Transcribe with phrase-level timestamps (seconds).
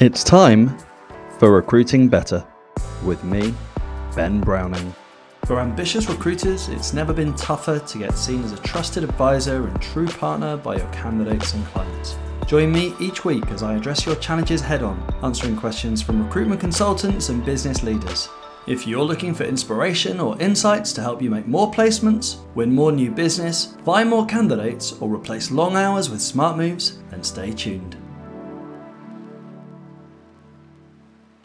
[0.00, 0.78] It's time
[1.38, 2.42] for Recruiting Better
[3.04, 3.52] with me,
[4.16, 4.94] Ben Browning.
[5.44, 9.82] For ambitious recruiters, it's never been tougher to get seen as a trusted advisor and
[9.82, 12.16] true partner by your candidates and clients.
[12.46, 16.62] Join me each week as I address your challenges head on, answering questions from recruitment
[16.62, 18.30] consultants and business leaders.
[18.66, 22.90] If you're looking for inspiration or insights to help you make more placements, win more
[22.90, 27.98] new business, find more candidates, or replace long hours with smart moves, then stay tuned.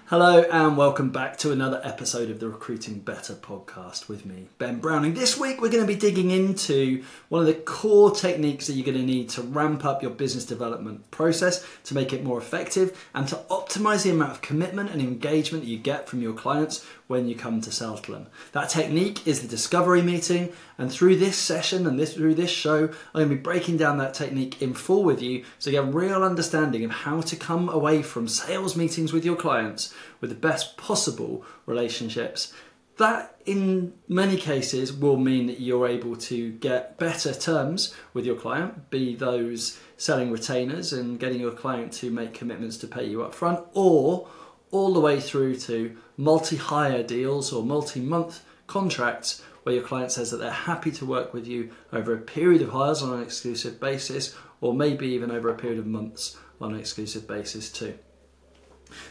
[0.09, 4.79] Hello, and welcome back to another episode of the Recruiting Better podcast with me, Ben
[4.79, 5.15] Browning.
[5.15, 8.85] This week, we're going to be digging into one of the core techniques that you're
[8.85, 13.09] going to need to ramp up your business development process to make it more effective
[13.15, 16.85] and to optimize the amount of commitment and engagement that you get from your clients
[17.07, 17.69] when you come to
[18.07, 18.27] them.
[18.51, 22.85] That technique is the discovery meeting, and through this session and this through this show,
[23.13, 25.87] I'm going to be breaking down that technique in full with you so you get
[25.87, 30.29] a real understanding of how to come away from sales meetings with your clients with
[30.29, 32.53] the best possible relationships.
[32.97, 38.37] That, in many cases, will mean that you're able to get better terms with your
[38.37, 43.21] client, be those selling retainers and getting your client to make commitments to pay you
[43.21, 44.29] up front, or
[44.75, 50.11] all the way through to multi hire deals or multi month contracts where your client
[50.11, 53.23] says that they're happy to work with you over a period of hires on an
[53.23, 57.97] exclusive basis or maybe even over a period of months on an exclusive basis too.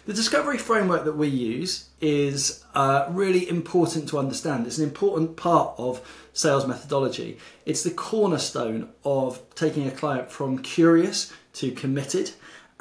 [0.05, 4.67] The discovery framework that we use is uh, really important to understand.
[4.67, 7.39] It's an important part of sales methodology.
[7.65, 12.33] It's the cornerstone of taking a client from curious to committed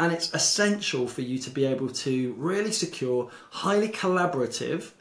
[0.03, 4.91] and it's essential for you to be able to really secure highly collaborative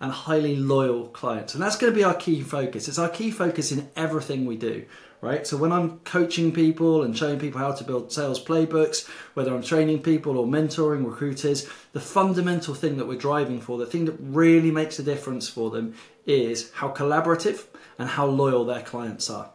[0.00, 1.54] and highly loyal clients.
[1.54, 2.86] And that's going to be our key focus.
[2.86, 4.84] It's our key focus in everything we do,
[5.20, 5.44] right?
[5.48, 9.64] So when I'm coaching people and showing people how to build sales playbooks, whether I'm
[9.64, 14.16] training people or mentoring recruiters, the fundamental thing that we're driving for, the thing that
[14.20, 17.64] really makes a difference for them is how collaborative
[17.98, 19.50] and how loyal their clients are.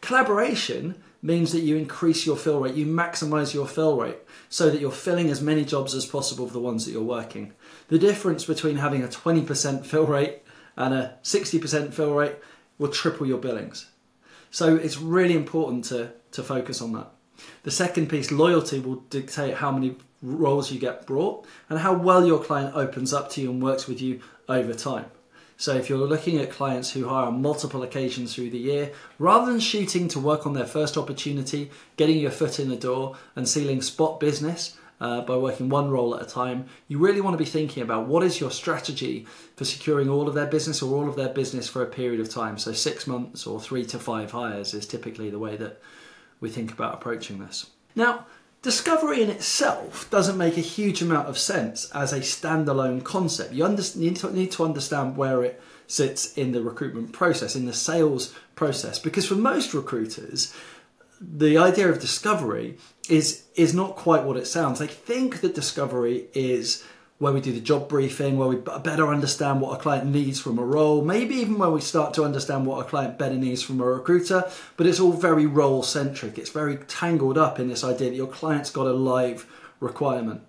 [0.00, 4.80] Collaboration means that you increase your fill rate, you maximize your fill rate so that
[4.80, 7.52] you're filling as many jobs as possible of the ones that you're working.
[7.88, 10.42] The difference between having a 20% fill rate
[10.76, 12.36] and a 60% fill rate
[12.78, 13.90] will triple your billings.
[14.50, 17.10] So it's really important to, to focus on that.
[17.62, 22.26] The second piece, loyalty, will dictate how many roles you get brought and how well
[22.26, 25.06] your client opens up to you and works with you over time.
[25.60, 29.52] So if you're looking at clients who hire on multiple occasions through the year, rather
[29.52, 33.46] than shooting to work on their first opportunity, getting your foot in the door and
[33.46, 37.44] sealing spot business uh, by working one role at a time, you really want to
[37.44, 41.10] be thinking about what is your strategy for securing all of their business or all
[41.10, 42.56] of their business for a period of time.
[42.56, 45.78] So six months or three to five hires is typically the way that
[46.40, 47.68] we think about approaching this.
[47.94, 48.24] Now,
[48.62, 53.54] Discovery in itself doesn't make a huge amount of sense as a standalone concept.
[53.54, 58.98] You, need to understand where it sits in the recruitment process, in the sales process,
[58.98, 60.54] because for most recruiters,
[61.20, 62.76] the idea of discovery
[63.08, 64.78] is is not quite what it sounds.
[64.78, 66.84] They think that discovery is
[67.20, 70.58] where we do the job briefing, where we better understand what a client needs from
[70.58, 73.78] a role, maybe even where we start to understand what a client better needs from
[73.78, 76.38] a recruiter, but it's all very role centric.
[76.38, 79.46] It's very tangled up in this idea that your client's got a live
[79.80, 80.40] requirement.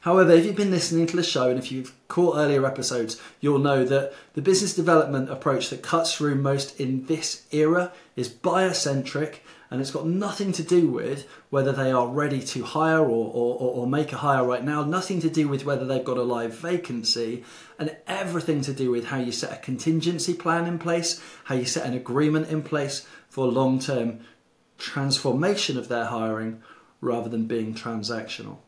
[0.00, 3.58] However, if you've been listening to the show and if you've caught earlier episodes, you'll
[3.58, 8.72] know that the business development approach that cuts through most in this era is buyer
[8.72, 13.26] centric and it's got nothing to do with whether they are ready to hire or,
[13.34, 16.22] or, or, make a hire right now, nothing to do with whether they've got a
[16.22, 17.44] live vacancy,
[17.78, 21.66] and everything to do with how you set a contingency plan in place, how you
[21.66, 24.20] set an agreement in place for long term
[24.78, 26.62] transformation of their hiring
[27.02, 28.58] rather than being transactional.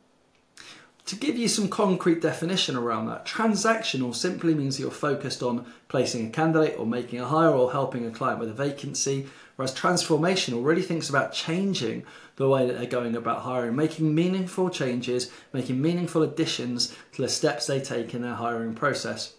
[1.07, 6.29] To give you some concrete definition around that, transactional simply means you're focused on placing
[6.29, 10.65] a candidate or making a hire or helping a client with a vacancy, whereas transformational
[10.65, 12.05] really thinks about changing
[12.37, 17.29] the way that they're going about hiring, making meaningful changes, making meaningful additions to the
[17.29, 19.35] steps they take in their hiring process.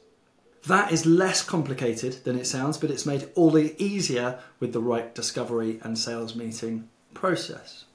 [0.67, 4.81] That is less complicated than it sounds, but it's made all the easier with the
[4.81, 7.85] right discovery and sales meeting process.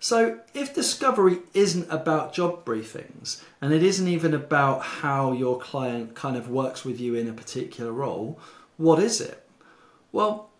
[0.00, 6.14] So, if discovery isn't about job briefings and it isn't even about how your client
[6.14, 8.38] kind of works with you in a particular role,
[8.76, 9.44] what is it?
[10.12, 10.50] Well,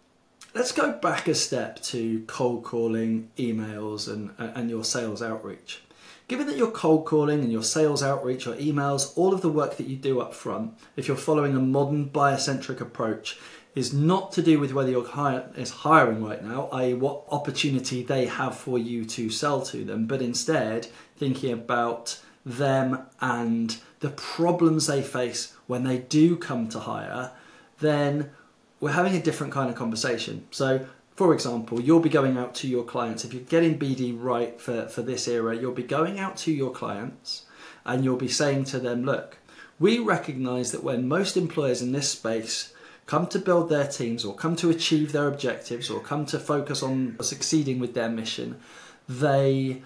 [0.54, 5.82] let's go back a step to cold calling, emails, and, and your sales outreach.
[6.26, 9.76] Given that your cold calling and your sales outreach or emails, all of the work
[9.78, 13.38] that you do up front, if you're following a modern buyer centric approach,
[13.78, 18.02] is not to do with whether your client is hiring right now, i.e., what opportunity
[18.02, 24.10] they have for you to sell to them, but instead thinking about them and the
[24.10, 27.30] problems they face when they do come to hire,
[27.78, 28.30] then
[28.80, 30.44] we're having a different kind of conversation.
[30.50, 30.84] So,
[31.14, 33.24] for example, you'll be going out to your clients.
[33.24, 36.72] If you're getting BD right for, for this era, you'll be going out to your
[36.72, 37.44] clients
[37.84, 39.38] and you'll be saying to them, look,
[39.78, 42.72] we recognize that when most employers in this space
[43.08, 46.82] come to build their teams or come to achieve their objectives or come to focus
[46.82, 48.60] on succeeding with their mission,
[49.08, 49.80] they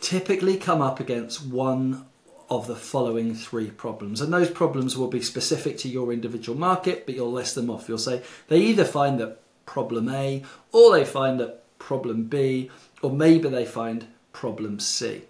[0.00, 2.06] typically come up against one
[2.48, 4.20] of the following three problems.
[4.20, 7.88] And those problems will be specific to your individual market, but you'll list them off.
[7.88, 12.70] You'll say they either find that problem A, or they find that problem B,
[13.02, 15.22] or maybe they find problem C.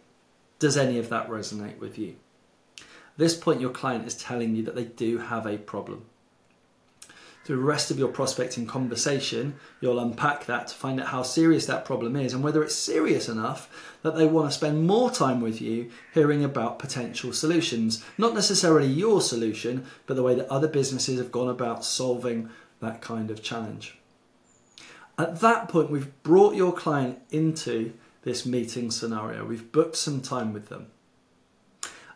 [0.59, 2.17] Does any of that resonate with you?
[2.77, 2.85] At
[3.17, 6.05] this point, your client is telling you that they do have a problem
[7.45, 11.67] through the rest of your prospecting conversation, you'll unpack that to find out how serious
[11.67, 15.41] that problem is and whether it's serious enough that they want to spend more time
[15.41, 18.05] with you hearing about potential solutions.
[18.19, 22.51] Not necessarily your solution, but the way that other businesses have gone about solving
[22.81, 23.99] that kind of challenge.
[25.19, 27.93] At that point, we've brought your client into
[28.23, 30.89] this meeting scenario, we've booked some time with them.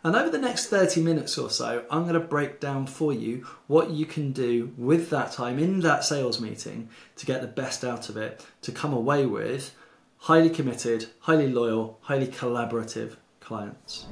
[0.05, 3.47] And over the next 30 minutes or so, I'm going to break down for you
[3.65, 7.83] what you can do with that time in that sales meeting to get the best
[7.83, 9.73] out of it, to come away with
[10.17, 14.03] highly committed, highly loyal, highly collaborative clients.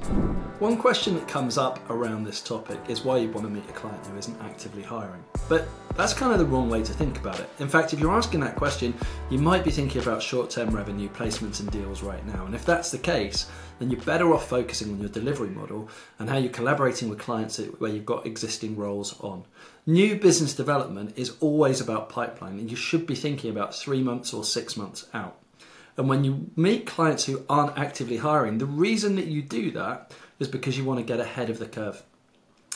[0.58, 3.72] One question that comes up around this topic is why you want to meet a
[3.72, 5.22] client who isn't actively hiring.
[5.48, 7.48] But that's kind of the wrong way to think about it.
[7.60, 8.94] In fact, if you're asking that question,
[9.30, 12.46] you might be thinking about short term revenue placements and deals right now.
[12.46, 13.48] And if that's the case,
[13.84, 17.58] then you're better off focusing on your delivery model and how you're collaborating with clients
[17.58, 19.44] where you've got existing roles on.
[19.84, 24.32] New business development is always about pipeline, and you should be thinking about three months
[24.32, 25.36] or six months out.
[25.98, 30.12] And when you meet clients who aren't actively hiring, the reason that you do that
[30.38, 32.02] is because you want to get ahead of the curve.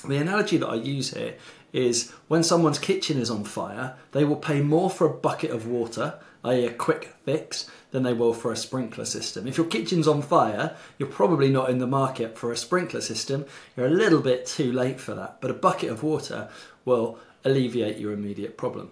[0.07, 1.37] The analogy that I use here
[1.73, 5.67] is when someone's kitchen is on fire, they will pay more for a bucket of
[5.67, 9.47] water, i.e., a quick fix, than they will for a sprinkler system.
[9.47, 13.47] If your kitchen's on fire, you're probably not in the market for a sprinkler system.
[13.77, 16.49] You're a little bit too late for that, but a bucket of water
[16.85, 18.91] will alleviate your immediate problem.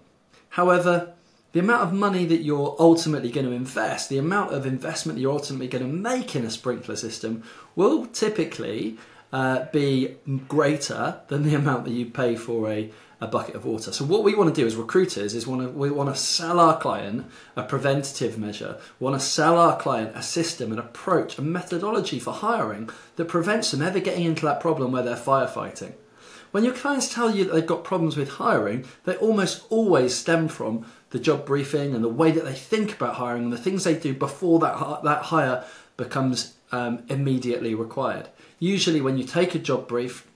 [0.50, 1.14] However,
[1.52, 5.32] the amount of money that you're ultimately going to invest, the amount of investment you're
[5.32, 7.42] ultimately going to make in a sprinkler system
[7.74, 8.98] will typically
[9.32, 10.16] uh, be
[10.48, 12.90] greater than the amount that you pay for a,
[13.20, 13.92] a bucket of water.
[13.92, 16.60] So what we want to do as recruiters is want to, we want to sell
[16.60, 17.26] our client
[17.56, 18.78] a preventative measure.
[18.98, 23.26] We want to sell our client a system, an approach, a methodology for hiring that
[23.26, 25.94] prevents them ever getting into that problem where they're firefighting.
[26.52, 30.48] When your clients tell you that they've got problems with hiring, they almost always stem
[30.48, 33.84] from the job briefing and the way that they think about hiring and the things
[33.84, 35.64] they do before that, that hire
[35.96, 38.28] becomes um, immediately required.
[38.58, 40.26] Usually, when you take a job brief,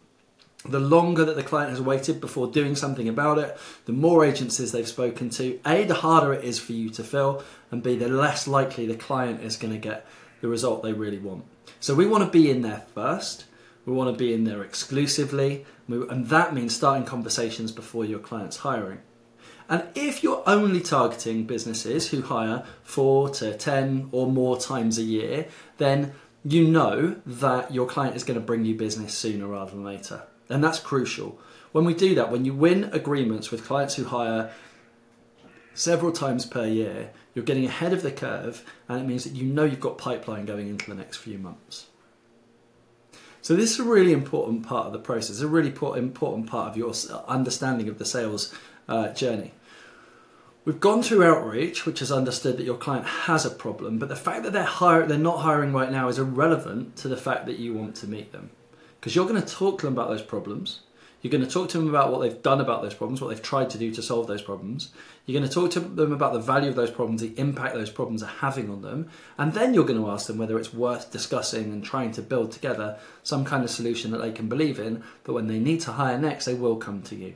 [0.65, 3.57] the longer that the client has waited before doing something about it,
[3.87, 7.43] the more agencies they've spoken to, A, the harder it is for you to fill,
[7.71, 10.07] and B, the less likely the client is going to get
[10.43, 11.45] the result they really want.
[11.81, 13.47] So we want to be in there first.
[13.87, 18.59] We want to be in there exclusively, and that means starting conversations before your client's
[18.59, 19.01] hiring.
[19.71, 25.03] And if you're only targeting businesses who hire four to 10 or more times a
[25.03, 25.47] year,
[25.79, 26.13] then
[26.45, 30.25] you know that your client is going to bring you business sooner rather than later.
[30.49, 31.39] And that's crucial.
[31.71, 34.53] When we do that, when you win agreements with clients who hire
[35.73, 39.45] several times per year, you're getting ahead of the curve, and it means that you
[39.45, 41.87] know you've got pipeline going into the next few months.
[43.41, 46.77] So, this is a really important part of the process, a really important part of
[46.77, 46.93] your
[47.29, 48.53] understanding of the sales
[48.89, 49.53] uh, journey.
[50.67, 54.17] We've gone through outreach, which has understood that your client has a problem, but the
[54.17, 57.59] fact that they're hire, they're not hiring right now is irrelevant to the fact that
[57.59, 58.51] you want to meet them,
[58.99, 60.81] because you're going to talk to them about those problems.
[61.23, 63.43] You're going to talk to them about what they've done about those problems, what they've
[63.43, 64.91] tried to do to solve those problems.
[65.25, 67.91] You're going to talk to them about the value of those problems, the impact those
[67.91, 71.11] problems are having on them, and then you're going to ask them whether it's worth
[71.11, 75.03] discussing and trying to build together some kind of solution that they can believe in.
[75.25, 77.33] that when they need to hire next, they will come to you.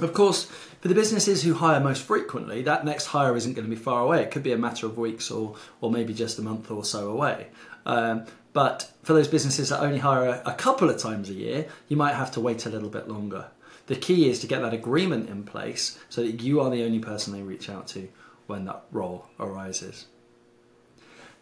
[0.00, 0.44] Of course,
[0.80, 4.02] for the businesses who hire most frequently, that next hire isn't going to be far
[4.02, 4.22] away.
[4.22, 7.10] It could be a matter of weeks or, or maybe just a month or so
[7.10, 7.48] away.
[7.84, 11.66] Um, but for those businesses that only hire a, a couple of times a year,
[11.88, 13.46] you might have to wait a little bit longer.
[13.86, 17.00] The key is to get that agreement in place so that you are the only
[17.00, 18.08] person they reach out to
[18.46, 20.06] when that role arises.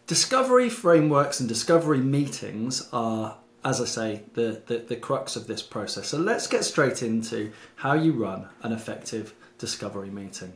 [0.07, 5.61] Discovery frameworks and discovery meetings are as I say, the, the, the crux of this
[5.61, 6.07] process.
[6.09, 10.53] So let's get straight into how you run an effective discovery meeting.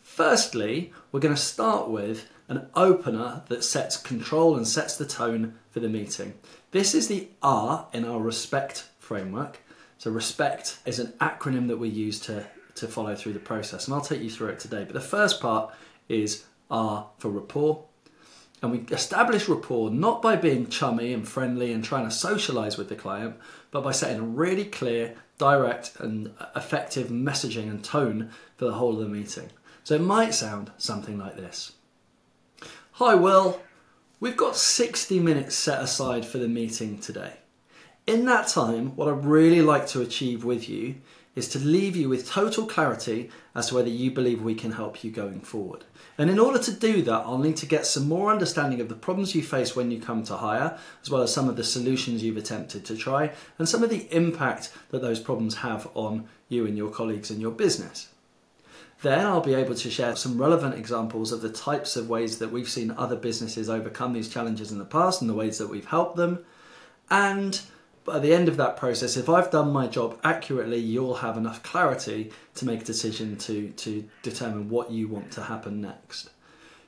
[0.00, 5.54] Firstly, we're going to start with an opener that sets control and sets the tone
[5.70, 6.34] for the meeting.
[6.72, 9.60] This is the R in our respect framework.
[9.98, 13.94] So, respect is an acronym that we use to, to follow through the process, and
[13.94, 14.84] I'll take you through it today.
[14.84, 15.72] But the first part
[16.08, 17.84] is R for rapport.
[18.64, 22.88] And we establish rapport not by being chummy and friendly and trying to socialize with
[22.88, 23.36] the client,
[23.70, 28.94] but by setting a really clear, direct, and effective messaging and tone for the whole
[28.94, 29.50] of the meeting.
[29.82, 31.72] So it might sound something like this
[32.92, 33.60] Hi, Will.
[34.18, 37.34] We've got 60 minutes set aside for the meeting today.
[38.06, 40.94] In that time, what I'd really like to achieve with you
[41.34, 45.02] is to leave you with total clarity as to whether you believe we can help
[45.02, 45.84] you going forward.
[46.16, 48.94] And in order to do that, I'll need to get some more understanding of the
[48.94, 52.22] problems you face when you come to hire, as well as some of the solutions
[52.22, 56.66] you've attempted to try, and some of the impact that those problems have on you
[56.66, 58.08] and your colleagues and your business.
[59.02, 62.52] Then I'll be able to share some relevant examples of the types of ways that
[62.52, 65.84] we've seen other businesses overcome these challenges in the past and the ways that we've
[65.84, 66.44] helped them.
[67.10, 67.60] And
[68.04, 71.36] but at the end of that process, if I've done my job accurately, you'll have
[71.36, 76.30] enough clarity to make a decision to, to determine what you want to happen next.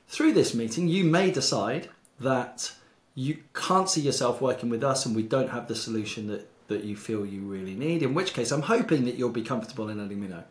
[0.07, 2.71] Through this meeting, you may decide that
[3.15, 6.83] you can't see yourself working with us and we don't have the solution that, that
[6.83, 9.97] you feel you really need, in which case I'm hoping that you'll be comfortable in
[9.97, 10.43] letting me know.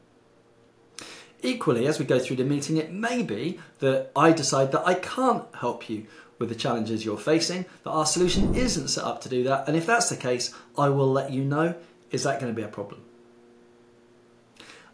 [1.43, 4.95] Equally, as we go through the meeting, it may be that I decide that I
[4.95, 6.07] can't help you
[6.39, 9.67] with the challenges you're facing, that our solution isn't set up to do that.
[9.67, 11.75] And if that's the case, I will let you know.
[12.11, 13.03] Is that going to be a problem?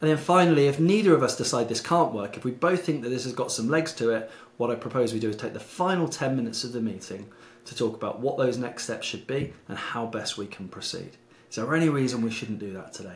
[0.00, 3.02] And then finally, if neither of us decide this can't work, if we both think
[3.02, 5.52] that this has got some legs to it, what I propose we do is take
[5.52, 7.28] the final 10 minutes of the meeting
[7.66, 11.16] to talk about what those next steps should be and how best we can proceed.
[11.48, 13.14] Is there any reason we shouldn't do that today?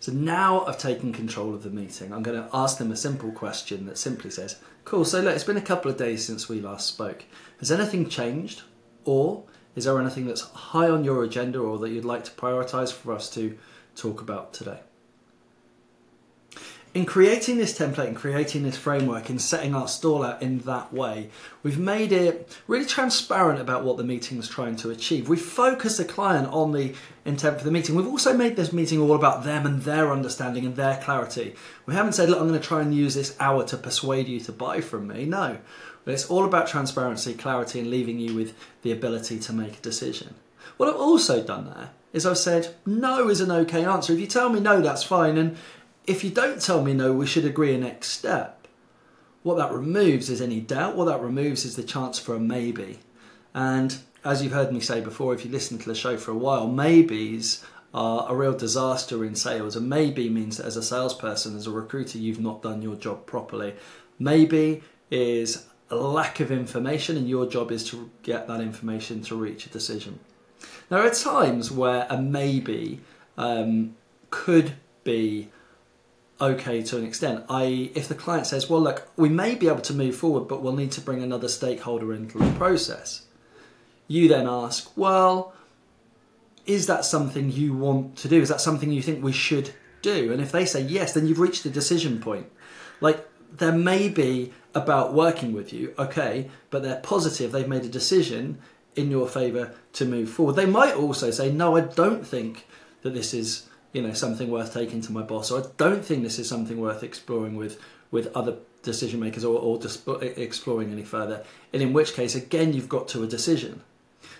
[0.00, 2.12] So now I've taken control of the meeting.
[2.12, 5.44] I'm going to ask them a simple question that simply says, Cool, so look, it's
[5.44, 7.24] been a couple of days since we last spoke.
[7.58, 8.62] Has anything changed?
[9.04, 12.92] Or is there anything that's high on your agenda or that you'd like to prioritise
[12.92, 13.58] for us to
[13.96, 14.80] talk about today?
[16.98, 20.92] In creating this template and creating this framework and setting our stall out in that
[20.92, 21.30] way,
[21.62, 25.28] we've made it really transparent about what the meeting is trying to achieve.
[25.28, 27.94] We've focused the client on the intent for the meeting.
[27.94, 31.54] We've also made this meeting all about them and their understanding and their clarity.
[31.86, 34.40] We haven't said, look, I'm going to try and use this hour to persuade you
[34.40, 35.24] to buy from me.
[35.24, 35.58] No.
[36.04, 39.82] But it's all about transparency, clarity, and leaving you with the ability to make a
[39.82, 40.34] decision.
[40.78, 44.12] What I've also done there is I've said no is an okay answer.
[44.12, 45.36] If you tell me no, that's fine.
[45.36, 45.56] And
[46.08, 48.66] if you don't tell me no, we should agree a next step.
[49.42, 50.96] What that removes is any doubt.
[50.96, 52.98] What that removes is the chance for a maybe.
[53.54, 56.36] And as you've heard me say before, if you listen to the show for a
[56.36, 59.76] while, maybes are a real disaster in sales.
[59.76, 63.26] A maybe means that as a salesperson, as a recruiter, you've not done your job
[63.26, 63.74] properly.
[64.18, 69.36] Maybe is a lack of information, and your job is to get that information to
[69.36, 70.18] reach a decision.
[70.88, 73.00] There are times where a maybe
[73.36, 73.96] um,
[74.30, 74.74] could
[75.04, 75.50] be
[76.40, 77.44] okay to an extent.
[77.48, 80.62] I if the client says, "Well, look, we may be able to move forward, but
[80.62, 83.22] we'll need to bring another stakeholder into the process."
[84.06, 85.52] You then ask, "Well,
[86.66, 88.40] is that something you want to do?
[88.40, 89.70] Is that something you think we should
[90.02, 92.46] do?" And if they say yes, then you've reached a decision point.
[93.00, 97.50] Like there may be about working with you, okay, but they're positive.
[97.50, 98.58] They've made a decision
[98.94, 100.56] in your favour to move forward.
[100.56, 102.66] They might also say, "No, I don't think
[103.02, 106.22] that this is you know something worth taking to my boss, or I don't think
[106.22, 107.80] this is something worth exploring with
[108.10, 111.44] with other decision makers, or, or just exploring any further.
[111.72, 113.82] And in which case, again, you've got to a decision.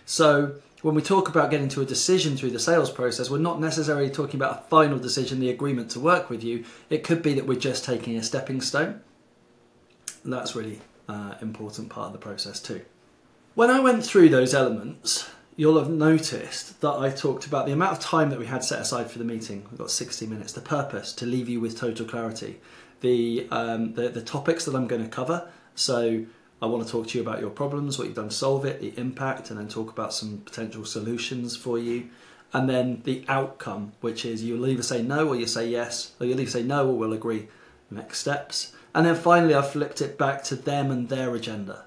[0.07, 3.61] So when we talk about getting to a decision through the sales process, we're not
[3.61, 6.65] necessarily talking about a final decision, the agreement to work with you.
[6.89, 9.01] It could be that we're just taking a stepping stone.
[10.25, 12.83] That's really uh, important part of the process too.
[13.55, 15.29] When I went through those elements,
[15.59, 18.81] you'll have noticed that I talked about the amount of time that we had set
[18.81, 19.67] aside for the meeting.
[19.69, 20.53] We've got 60 minutes.
[20.53, 22.61] The purpose to leave you with total clarity.
[23.01, 25.51] The, um, the, the topics that I'm going to cover.
[25.75, 26.25] So
[26.63, 28.81] I want to talk to you about your problems, what you've done to solve it,
[28.81, 32.09] the impact, and then talk about some potential solutions for you.
[32.53, 36.27] And then the outcome, which is you'll either say no or you say yes, or
[36.27, 37.49] you'll either say no or we'll agree
[37.91, 38.77] next steps.
[38.95, 41.85] And then finally, I've flipped it back to them and their agenda.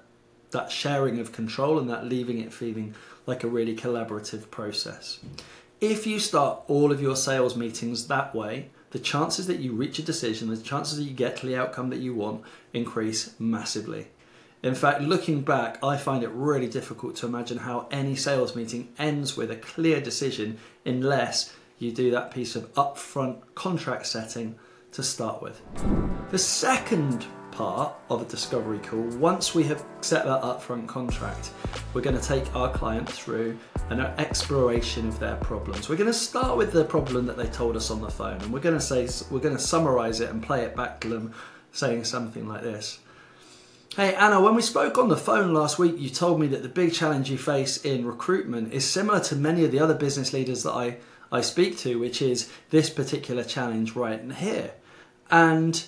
[0.52, 2.94] That sharing of control and that leaving it feeling
[3.26, 5.20] like a really collaborative process.
[5.80, 9.98] If you start all of your sales meetings that way, the chances that you reach
[9.98, 14.08] a decision, the chances that you get to the outcome that you want increase massively.
[14.62, 18.92] In fact, looking back, I find it really difficult to imagine how any sales meeting
[18.96, 24.54] ends with a clear decision unless you do that piece of upfront contract setting
[24.92, 25.60] to start with.
[26.30, 31.50] The second part of a discovery call, once we have set that upfront contract,
[31.94, 33.58] we're going to take our client through
[33.90, 35.88] an exploration of their problems.
[35.88, 38.52] We're going to start with the problem that they told us on the phone, and
[38.52, 41.32] we're going to say we're going to summarize it and play it back to them,
[41.70, 42.98] saying something like this.
[43.94, 46.68] Hey Anna, when we spoke on the phone last week, you told me that the
[46.70, 50.62] big challenge you face in recruitment is similar to many of the other business leaders
[50.62, 50.96] that I,
[51.30, 54.70] I speak to, which is this particular challenge right here.
[55.30, 55.84] And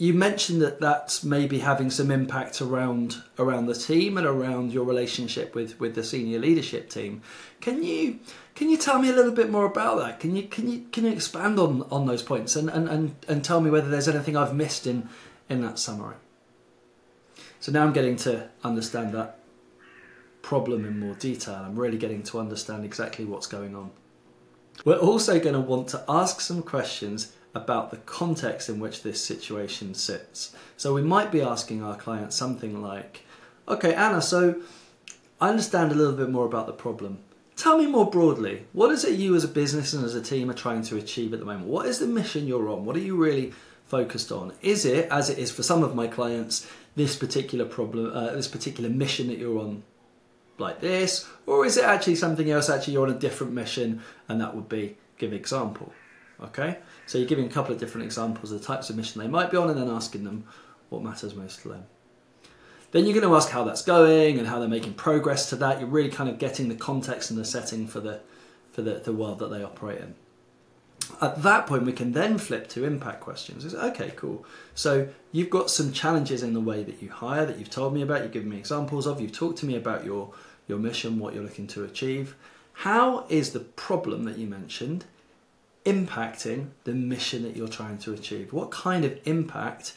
[0.00, 4.86] you mentioned that that's maybe having some impact around around the team and around your
[4.86, 7.20] relationship with with the senior leadership team.
[7.60, 8.18] Can you
[8.54, 10.18] can you tell me a little bit more about that?
[10.18, 13.44] Can you can you can you expand on on those points and and and, and
[13.44, 15.06] tell me whether there's anything I've missed in
[15.50, 16.16] in that summary?
[17.60, 19.38] So now I'm getting to understand that
[20.40, 21.56] problem in more detail.
[21.56, 23.90] I'm really getting to understand exactly what's going on.
[24.82, 29.22] We're also going to want to ask some questions about the context in which this
[29.24, 30.54] situation sits.
[30.76, 33.22] So we might be asking our client something like,
[33.68, 34.60] okay, Anna, so
[35.40, 37.18] I understand a little bit more about the problem.
[37.56, 40.50] Tell me more broadly, what is it you as a business and as a team
[40.50, 41.66] are trying to achieve at the moment?
[41.66, 42.84] What is the mission you're on?
[42.84, 43.52] What are you really
[43.86, 44.52] focused on?
[44.62, 46.66] Is it, as it is for some of my clients,
[46.96, 49.82] this particular problem, uh, this particular mission that you're on
[50.58, 51.28] like this?
[51.46, 52.70] Or is it actually something else?
[52.70, 55.92] Actually, you're on a different mission, and that would be give example.
[56.42, 59.28] Okay, so you're giving a couple of different examples of the types of mission they
[59.28, 60.44] might be on, and then asking them
[60.88, 61.84] what matters most to them.
[62.92, 65.78] Then you're going to ask how that's going and how they're making progress to that.
[65.78, 68.20] You're really kind of getting the context and the setting for the
[68.72, 70.14] for the, the world that they operate in.
[71.20, 73.64] At that point, we can then flip to impact questions.
[73.64, 74.44] It's, okay, cool.
[74.74, 78.02] So you've got some challenges in the way that you hire that you've told me
[78.02, 78.22] about.
[78.22, 79.20] You've given me examples of.
[79.20, 80.32] You've talked to me about your
[80.66, 82.36] your mission, what you're looking to achieve.
[82.72, 85.04] How is the problem that you mentioned
[85.84, 88.52] impacting the mission that you're trying to achieve?
[88.52, 89.94] What kind of impact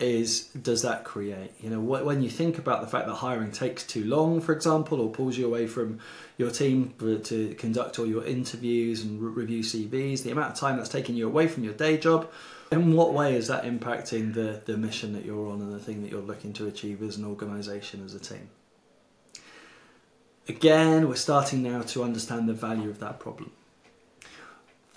[0.00, 1.52] is does that create?
[1.60, 5.00] You know, when you think about the fact that hiring takes too long, for example,
[5.00, 5.98] or pulls you away from
[6.36, 10.88] your team to conduct all your interviews and review CVs, the amount of time that's
[10.88, 12.30] taking you away from your day job,
[12.70, 16.02] in what way is that impacting the, the mission that you're on and the thing
[16.02, 18.50] that you're looking to achieve as an organisation, as a team?
[20.48, 23.52] Again, we're starting now to understand the value of that problem.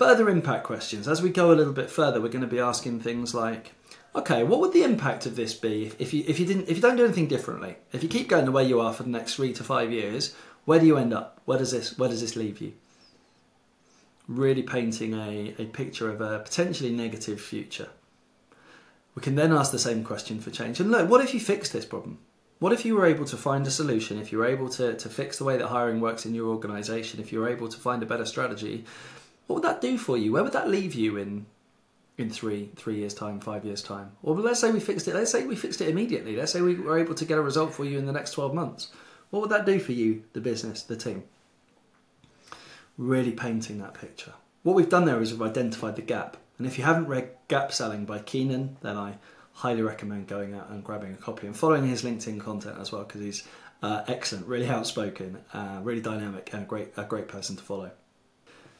[0.01, 1.07] Further impact questions.
[1.07, 3.73] As we go a little bit further, we're going to be asking things like,
[4.15, 6.81] okay, what would the impact of this be if you if you didn't if you
[6.81, 7.75] don't do anything differently?
[7.93, 10.33] If you keep going the way you are for the next three to five years,
[10.65, 11.39] where do you end up?
[11.45, 12.73] Where does this where does this leave you?
[14.27, 17.89] Really painting a, a picture of a potentially negative future.
[19.13, 20.79] We can then ask the same question for change.
[20.79, 22.17] And look, what if you fix this problem?
[22.57, 25.09] What if you were able to find a solution, if you were able to, to
[25.09, 28.01] fix the way that hiring works in your organization, if you were able to find
[28.01, 28.85] a better strategy
[29.47, 30.31] what would that do for you?
[30.31, 31.45] Where would that leave you in
[32.17, 34.11] in three three years time, five years time?
[34.23, 35.15] Or let's say we fixed it.
[35.15, 36.35] Let's say we fixed it immediately.
[36.35, 38.53] Let's say we were able to get a result for you in the next twelve
[38.53, 38.91] months.
[39.29, 41.23] What would that do for you, the business, the team?
[42.97, 44.33] Really painting that picture.
[44.63, 46.37] What we've done there is we've identified the gap.
[46.57, 49.15] And if you haven't read Gap Selling by Keenan, then I
[49.53, 53.03] highly recommend going out and grabbing a copy and following his LinkedIn content as well
[53.03, 53.47] because he's
[53.81, 57.91] uh, excellent, really outspoken, uh, really dynamic, and a great a great person to follow.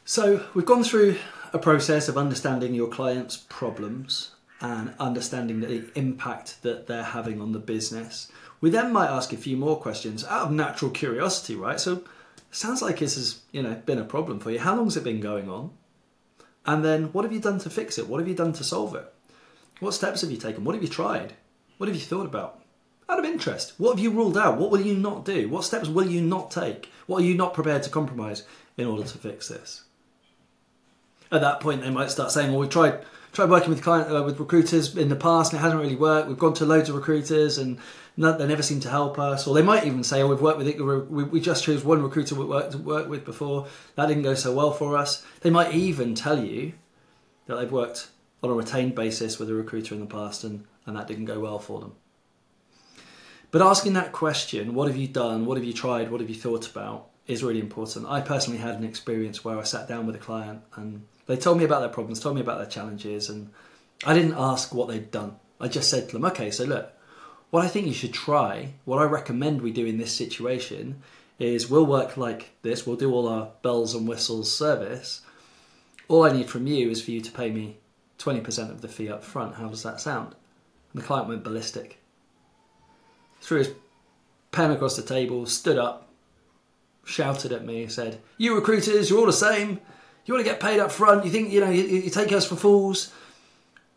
[0.04, 1.16] So, we've gone through
[1.52, 7.52] a process of understanding your client's problems and understanding the impact that they're having on
[7.52, 8.30] the business.
[8.60, 11.78] We then might ask a few more questions out of natural curiosity, right?
[11.78, 12.02] So,
[12.50, 14.58] sounds like this has, you know, been a problem for you.
[14.58, 15.70] How long has it been going on?
[16.66, 18.08] And then what have you done to fix it?
[18.08, 19.12] What have you done to solve it?
[19.78, 20.64] What steps have you taken?
[20.64, 21.34] What have you tried?
[21.78, 22.60] What have you thought about?
[23.08, 24.58] Out of interest, what have you ruled out?
[24.58, 25.48] What will you not do?
[25.48, 26.90] What steps will you not take?
[27.06, 28.42] What are you not prepared to compromise
[28.76, 29.84] in order to fix this?
[31.32, 33.00] At that point they might start saying, "Well, we tried
[33.32, 36.28] tried working with client uh, with recruiters in the past and it hasn't really worked.
[36.28, 37.78] We've gone to loads of recruiters and
[38.14, 40.58] not, they never seem to help us." Or they might even say, "Oh, we've worked
[40.58, 40.78] with it.
[40.80, 43.66] We, we just chose one recruiter we worked worked with before.
[43.96, 46.74] That didn't go so well for us." They might even tell you
[47.46, 48.08] that they've worked
[48.42, 51.40] on a retained basis with a recruiter in the past and, and that didn't go
[51.40, 51.94] well for them.
[53.52, 55.46] But asking that question, what have you done?
[55.46, 56.10] What have you tried?
[56.10, 57.10] What have you thought about?
[57.26, 58.06] is really important.
[58.06, 61.58] I personally had an experience where I sat down with a client and they told
[61.58, 63.50] me about their problems, told me about their challenges, and
[64.04, 65.36] I didn't ask what they'd done.
[65.60, 66.92] I just said to them, okay, so look,
[67.50, 71.02] what I think you should try, what I recommend we do in this situation
[71.38, 75.22] is we'll work like this, we'll do all our bells and whistles service.
[76.08, 77.76] All I need from you is for you to pay me
[78.18, 79.56] 20% of the fee up front.
[79.56, 80.34] How does that sound?
[80.92, 81.98] And the client went ballistic.
[83.40, 83.70] Threw his
[84.50, 86.08] pen across the table, stood up,
[87.04, 89.80] shouted at me, said, You recruiters, you're all the same.
[90.24, 91.24] You want to get paid up front.
[91.24, 93.12] You think, you know, you, you take us for fools.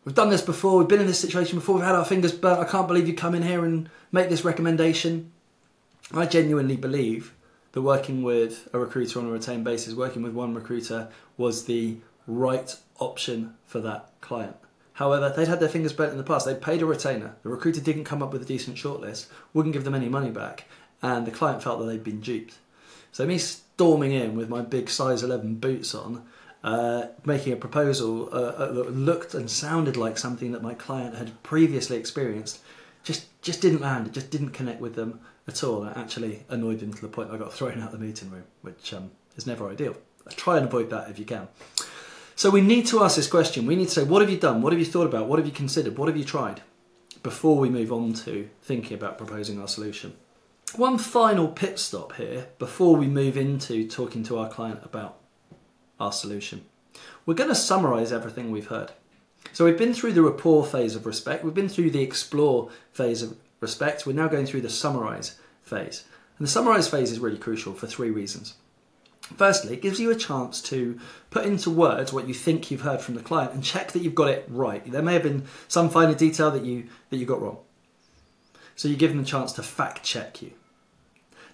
[0.06, 2.60] We've done this before, we've been in this situation before, we've had our fingers burnt.
[2.60, 5.32] I can't believe you come in here and make this recommendation.
[6.14, 7.34] I genuinely believe
[7.72, 11.96] that working with a recruiter on a retained basis, working with one recruiter, was the
[12.28, 14.54] right option for that client.
[14.92, 16.46] However, they'd had their fingers burnt in the past.
[16.46, 17.34] They'd paid a retainer.
[17.42, 20.66] The recruiter didn't come up with a decent shortlist, wouldn't give them any money back,
[21.02, 22.54] and the client felt that they'd been duped.
[23.10, 23.40] So me
[23.76, 26.24] storming in with my big size 11 boots on,
[26.64, 31.14] uh, making a proposal uh, uh, that looked and sounded like something that my client
[31.14, 32.60] had previously experienced,
[33.04, 34.06] just just didn't land.
[34.06, 35.84] It just didn't connect with them at all.
[35.84, 38.44] It actually annoyed them to the point I got thrown out of the meeting room,
[38.62, 39.94] which um, is never ideal.
[40.30, 41.46] Try and avoid that if you can.
[42.34, 43.66] So we need to ask this question.
[43.66, 44.62] We need to say, what have you done?
[44.62, 45.28] What have you thought about?
[45.28, 45.98] What have you considered?
[45.98, 46.62] What have you tried?
[47.22, 50.14] Before we move on to thinking about proposing our solution.
[50.76, 55.16] One final pit stop here before we move into talking to our client about
[55.98, 56.66] our solution.
[57.24, 58.92] We're going to summarize everything we've heard.
[59.54, 63.22] So we've been through the rapport phase of respect, we've been through the explore phase
[63.22, 66.04] of respect, we're now going through the summarize phase.
[66.36, 68.56] And the summarize phase is really crucial for three reasons.
[69.22, 73.00] Firstly, it gives you a chance to put into words what you think you've heard
[73.00, 74.84] from the client and check that you've got it right.
[74.84, 77.60] There may have been some finer detail that you that you got wrong.
[78.74, 80.52] So you give them a chance to fact check you.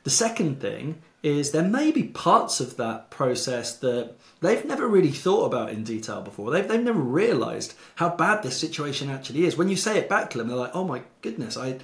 [0.04, 5.12] The second thing is there may be parts of that process that they've never really
[5.12, 6.50] thought about in detail before.
[6.50, 9.56] They've, they've never realized how bad this situation actually is.
[9.56, 11.78] When you say it back to them, they're like, oh my goodness, I,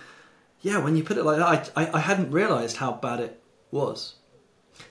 [0.61, 3.40] yeah, when you put it like that, I, I, I hadn't realized how bad it
[3.70, 4.16] was.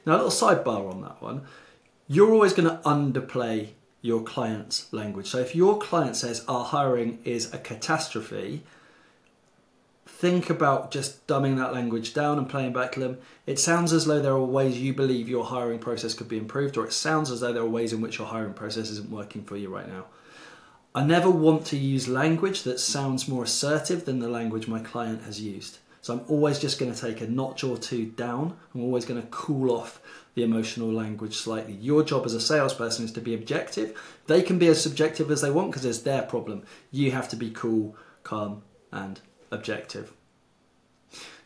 [0.06, 1.44] Now, a little sidebar on that one.
[2.08, 3.70] You're always going to underplay
[4.02, 5.28] your client's language.
[5.28, 8.64] So if your client says our hiring is a catastrophe,
[10.18, 13.20] think about just dumbing that language down and playing back to them.
[13.46, 16.76] It sounds as though there are ways you believe your hiring process could be improved,
[16.76, 19.44] or it sounds as though there are ways in which your hiring process isn't working
[19.44, 20.06] for you right now.
[20.96, 25.22] I never want to use language that sounds more assertive than the language my client
[25.22, 25.78] has used.
[26.02, 28.58] So I'm always just going to take a notch or two down.
[28.74, 30.02] I'm always going to cool off
[30.34, 31.74] the emotional language slightly.
[31.74, 33.96] Your job as a salesperson is to be objective.
[34.26, 36.64] They can be as subjective as they want because it's their problem.
[36.90, 40.14] You have to be cool, calm, and objective.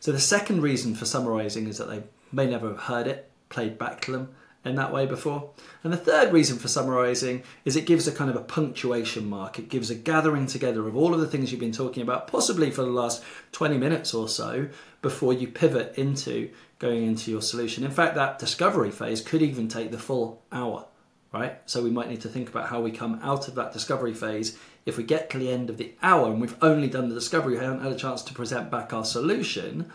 [0.00, 3.78] So the second reason for summarizing is that they may never have heard it played
[3.78, 4.34] back to them
[4.64, 5.50] in that way before.
[5.82, 9.58] And the third reason for summarizing is it gives a kind of a punctuation mark.
[9.58, 12.70] It gives a gathering together of all of the things you've been talking about, possibly
[12.70, 14.68] for the last 20 minutes or so,
[15.02, 17.84] before you pivot into going into your solution.
[17.84, 20.86] In fact, that discovery phase could even take the full hour,
[21.32, 21.58] right?
[21.66, 24.58] So we might need to think about how we come out of that discovery phase.
[24.84, 27.54] If we get to the end of the hour and we've only done the discovery,
[27.54, 29.90] we haven't had a chance to present back our solution,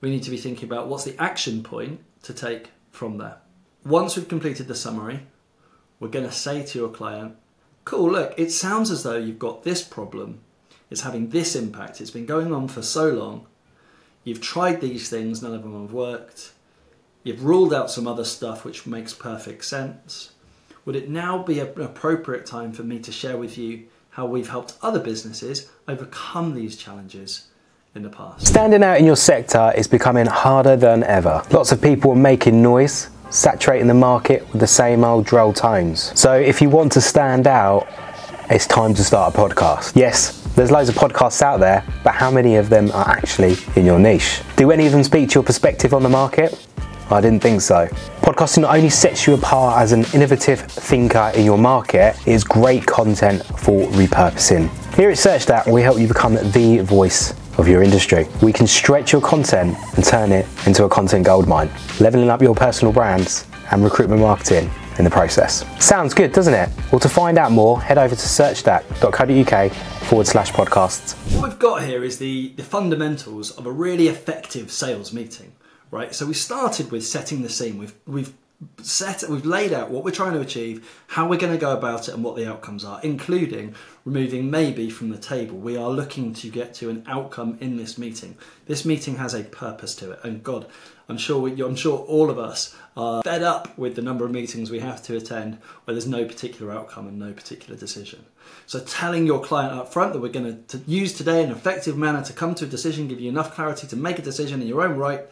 [0.00, 3.38] we need to be thinking about what's the action point to take from there.
[3.84, 5.26] Once we've completed the summary,
[5.98, 7.36] we're going to say to your client,
[7.84, 10.40] cool, look, it sounds as though you've got this problem.
[10.90, 12.00] It's having this impact.
[12.00, 13.46] It's been going on for so long.
[14.24, 16.52] You've tried these things, none of them have worked.
[17.22, 20.32] You've ruled out some other stuff which makes perfect sense.
[20.84, 24.48] Would it now be an appropriate time for me to share with you how we've
[24.48, 27.46] helped other businesses overcome these challenges
[27.94, 28.46] in the past?
[28.46, 31.42] Standing out in your sector is becoming harder than ever.
[31.50, 36.18] Lots of people are making noise saturating the market with the same old droll tones.
[36.18, 37.86] So if you want to stand out,
[38.50, 39.94] it's time to start a podcast.
[39.94, 43.86] Yes, there's loads of podcasts out there, but how many of them are actually in
[43.86, 44.42] your niche?
[44.56, 46.66] Do any of them speak to your perspective on the market?
[47.12, 47.86] I didn't think so.
[48.22, 52.44] Podcasting not only sets you apart as an innovative thinker in your market, it is
[52.44, 54.68] great content for repurposing.
[54.94, 58.26] Here at Search Stack, we help you become the voice of your industry.
[58.42, 62.54] We can stretch your content and turn it into a content goldmine, leveling up your
[62.54, 65.64] personal brands and recruitment marketing in the process.
[65.84, 66.68] Sounds good, doesn't it?
[66.92, 69.72] Well, to find out more, head over to searchstack.co.uk
[70.08, 71.14] forward slash podcasts.
[71.34, 75.52] What we've got here is the, the fundamentals of a really effective sales meeting,
[75.90, 76.14] right?
[76.14, 77.78] So we started with setting the scene.
[77.78, 78.32] We've, we've
[78.82, 82.08] set we've laid out what we're trying to achieve how we're going to go about
[82.08, 83.74] it and what the outcomes are including
[84.04, 87.96] removing maybe from the table we are looking to get to an outcome in this
[87.96, 90.66] meeting this meeting has a purpose to it and god
[91.08, 94.30] i'm sure we, i'm sure all of us are fed up with the number of
[94.30, 98.26] meetings we have to attend where there's no particular outcome and no particular decision
[98.66, 102.22] so telling your client up front that we're going to, use today an effective manner
[102.22, 104.82] to come to a decision give you enough clarity to make a decision in your
[104.82, 105.22] own right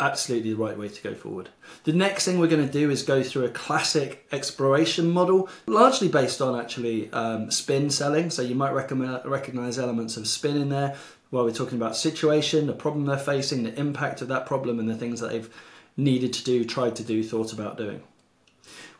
[0.00, 1.50] absolutely the right way to go forward.
[1.84, 6.08] The next thing we're going to do is go through a classic exploration model, largely
[6.08, 8.30] based on actually um, spin selling.
[8.30, 10.96] So you might recognize elements of spin in there
[11.30, 14.88] while we're talking about situation, the problem they're facing, the impact of that problem, and
[14.88, 15.48] the things that they've
[15.96, 18.02] needed to do, tried to do, thought about doing.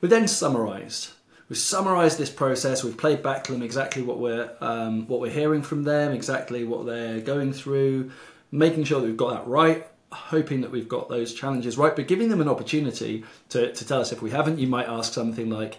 [0.01, 1.11] We've then summarized.
[1.49, 2.85] we've summarised this process.
[2.85, 6.65] We've played back to them exactly what we're um, what we're hearing from them, exactly
[6.65, 8.13] what they're going through,
[8.53, 9.87] making sure that we've got that right.
[10.13, 14.01] Hoping that we've got those challenges right, but giving them an opportunity to, to tell
[14.01, 14.59] us if we haven't.
[14.59, 15.79] You might ask something like,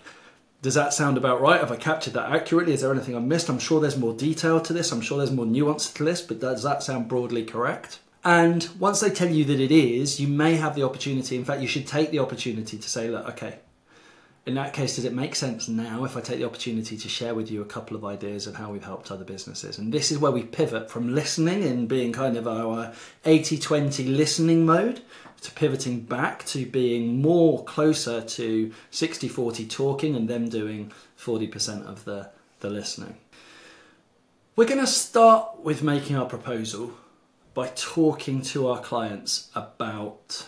[0.62, 1.60] does that sound about right?
[1.60, 2.74] Have I captured that accurately?
[2.74, 3.50] Is there anything I missed?
[3.50, 4.92] I'm sure there's more detail to this.
[4.92, 8.00] I'm sure there's more nuance to this, but does that sound broadly correct?
[8.24, 11.36] And once they tell you that it is, you may have the opportunity.
[11.36, 13.60] In fact, you should take the opportunity to say, look, okay,
[14.46, 17.36] in that case, does it make sense now if I take the opportunity to share
[17.36, 19.78] with you a couple of ideas of how we've helped other businesses?
[19.78, 22.92] And this is where we pivot from listening and being kind of our
[23.24, 25.02] 80 20 listening mode
[25.42, 31.86] to pivoting back to being more closer to 60 40 talking and them doing 40%
[31.86, 33.18] of the, the listening.
[34.56, 36.94] We're going to start with making our proposal
[37.54, 40.48] by talking to our clients about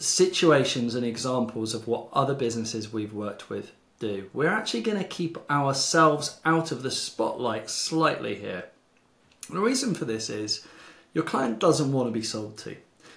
[0.00, 4.30] situations and examples of what other businesses we've worked with do.
[4.32, 8.64] We're actually going to keep ourselves out of the spotlight slightly here.
[9.50, 10.66] The reason for this is
[11.12, 12.76] your client doesn't want to be sold to.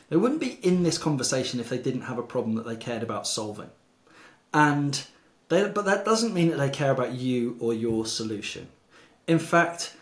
[0.10, 3.02] They wouldn't be in this conversation if they didn't have a problem that they cared
[3.02, 3.69] about solving.
[4.54, 5.06] And
[5.48, 8.67] they, but that doesn't mean that they care about you or your solution.
[9.26, 9.96] In fact,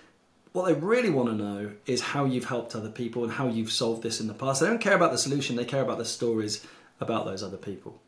[0.54, 3.72] what they really want to know is how you've helped other people and how you've
[3.72, 4.60] solved this in the past.
[4.60, 6.66] They don't care about the solution, they care about the stories
[7.00, 8.00] about those other people.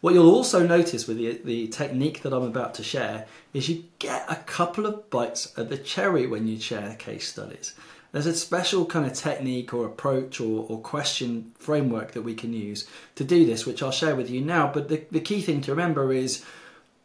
[0.00, 3.84] What you'll also notice with the, the technique that I'm about to share is you
[3.98, 7.74] get a couple of bites at the cherry when you share case studies.
[8.12, 12.52] There's a special kind of technique or approach or, or question framework that we can
[12.52, 12.86] use
[13.16, 14.70] to do this, which I'll share with you now.
[14.72, 16.44] But the, the key thing to remember is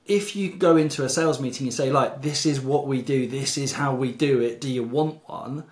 [0.05, 3.27] if you go into a sales meeting and say like this is what we do
[3.27, 5.63] this is how we do it do you want one?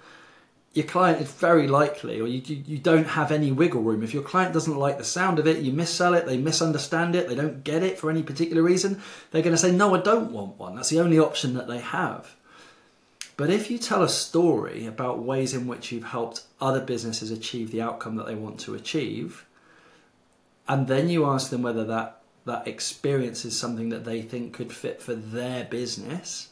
[0.74, 4.04] Your client is very likely or you, you don't have any wiggle room.
[4.04, 7.28] If your client doesn't like the sound of it you missell it they misunderstand it
[7.28, 10.32] they don't get it for any particular reason they're going to say no i don't
[10.32, 10.76] want one.
[10.76, 12.36] That's the only option that they have.
[13.36, 17.72] But if you tell a story about ways in which you've helped other businesses achieve
[17.72, 19.46] the outcome that they want to achieve
[20.70, 24.72] and then you ask them whether that that experience is something that they think could
[24.72, 26.50] fit for their business,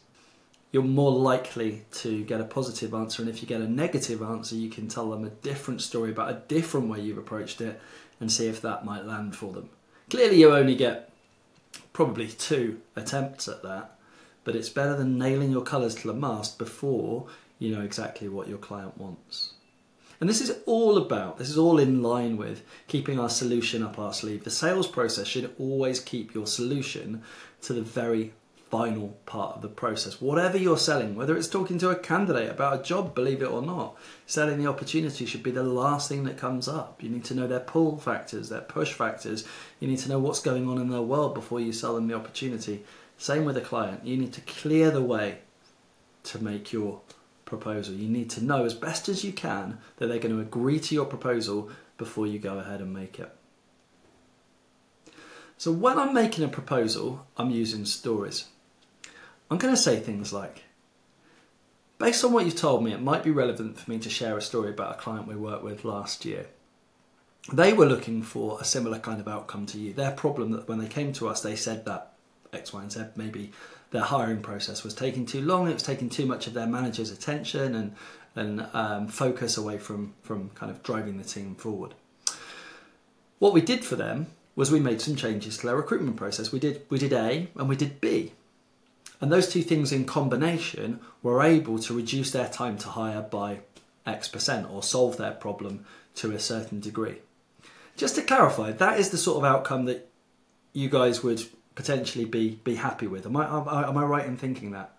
[0.71, 3.21] you're more likely to get a positive answer.
[3.21, 6.30] And if you get a negative answer, you can tell them a different story about
[6.30, 7.80] a different way you've approached it
[8.19, 9.69] and see if that might land for them.
[10.10, 11.12] Clearly, you only get
[11.93, 13.97] probably two attempts at that,
[14.43, 17.28] but it's better than nailing your colours to the mast before
[17.60, 19.54] you know exactly what your client wants.
[20.19, 23.99] And this is all about, this is all in line with keeping our solution up
[23.99, 24.43] our sleeve.
[24.43, 27.21] The sales process should always keep your solution
[27.62, 28.34] to the very
[28.69, 30.19] final part of the process.
[30.19, 33.62] Whatever you're selling, whether it's talking to a candidate about a job, believe it or
[33.62, 37.01] not, selling the opportunity should be the last thing that comes up.
[37.01, 39.45] You need to know their pull factors, their push factors.
[39.80, 42.15] You need to know what's going on in their world before you sell them the
[42.15, 42.84] opportunity.
[43.17, 44.06] Same with a client.
[44.06, 45.39] You need to clear the way
[46.23, 47.01] to make your
[47.48, 47.96] proposal.
[47.96, 50.94] You need to know as best as you can that they're going to agree to
[50.94, 53.34] your proposal before you go ahead and make it.
[55.58, 58.46] So when I'm making a proposal, I'm using stories.
[59.50, 60.64] I'm going to say things like,
[61.98, 64.42] based on what you've told me, it might be relevant for me to share a
[64.42, 66.46] story about a client we worked with last year.
[67.52, 69.94] They were looking for a similar kind of outcome to you.
[69.94, 72.14] Their problem that when they came to us, they said that
[72.54, 73.52] X, Y, and Z maybe
[73.91, 75.67] their hiring process was taking too long.
[75.67, 77.95] It was taking too much of their manager's attention and
[78.36, 81.93] and um, focus away from from kind of driving the team forward.
[83.39, 86.52] What we did for them was we made some changes to their recruitment process.
[86.52, 88.34] We did we did A and we did B,
[89.21, 93.60] and those two things in combination were able to reduce their time to hire by
[94.06, 97.17] X percent or solve their problem to a certain degree.
[97.95, 100.10] Just to clarify, that is the sort of outcome that
[100.73, 101.43] you guys would
[101.78, 103.28] potentially be be happy with.
[103.28, 104.96] Am I am I, am I right in thinking that?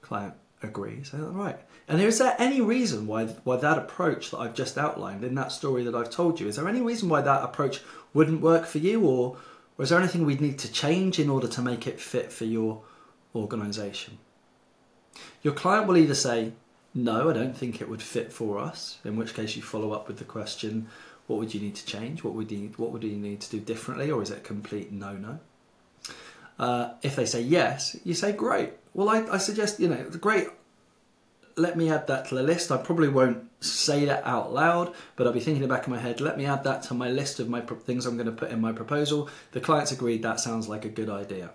[0.00, 1.12] Client agrees.
[1.12, 1.58] Right.
[1.88, 5.50] And is there any reason why why that approach that I've just outlined in that
[5.50, 6.46] story that I've told you?
[6.46, 7.80] Is there any reason why that approach
[8.14, 9.36] wouldn't work for you, or
[9.76, 12.44] or is there anything we'd need to change in order to make it fit for
[12.44, 12.82] your
[13.34, 14.18] organisation?
[15.42, 16.52] Your client will either say,
[16.94, 20.06] "No, I don't think it would fit for us," in which case you follow up
[20.06, 20.86] with the question,
[21.26, 22.22] "What would you need to change?
[22.22, 24.92] What would you what would you need to do differently, or is it a complete
[24.92, 25.40] no-no?"
[26.58, 28.72] Uh, if they say yes, you say great.
[28.94, 30.48] Well, I, I suggest you know great.
[31.56, 32.70] Let me add that to the list.
[32.70, 35.88] I probably won't say that out loud, but I'll be thinking in the back of
[35.88, 36.20] my head.
[36.20, 38.50] Let me add that to my list of my pro- things I'm going to put
[38.50, 39.30] in my proposal.
[39.52, 40.22] The client's agreed.
[40.22, 41.50] That sounds like a good idea.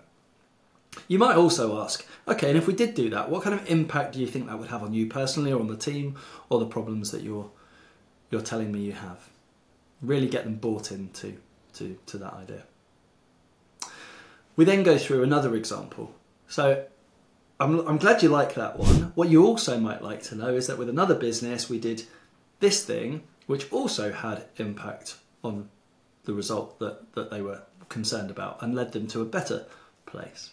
[1.08, 4.12] You might also ask, okay, and if we did do that, what kind of impact
[4.12, 6.16] do you think that would have on you personally, or on the team,
[6.48, 7.50] or the problems that you're
[8.30, 9.28] you're telling me you have?
[10.00, 11.38] Really get them bought into
[11.74, 12.64] to to that idea.
[14.56, 16.14] We then go through another example.
[16.48, 16.84] So
[17.58, 19.12] I'm, I'm glad you like that one.
[19.14, 22.04] What you also might like to know is that with another business, we did
[22.60, 25.68] this thing, which also had impact on
[26.24, 29.66] the result that, that they were concerned about and led them to a better
[30.06, 30.50] place.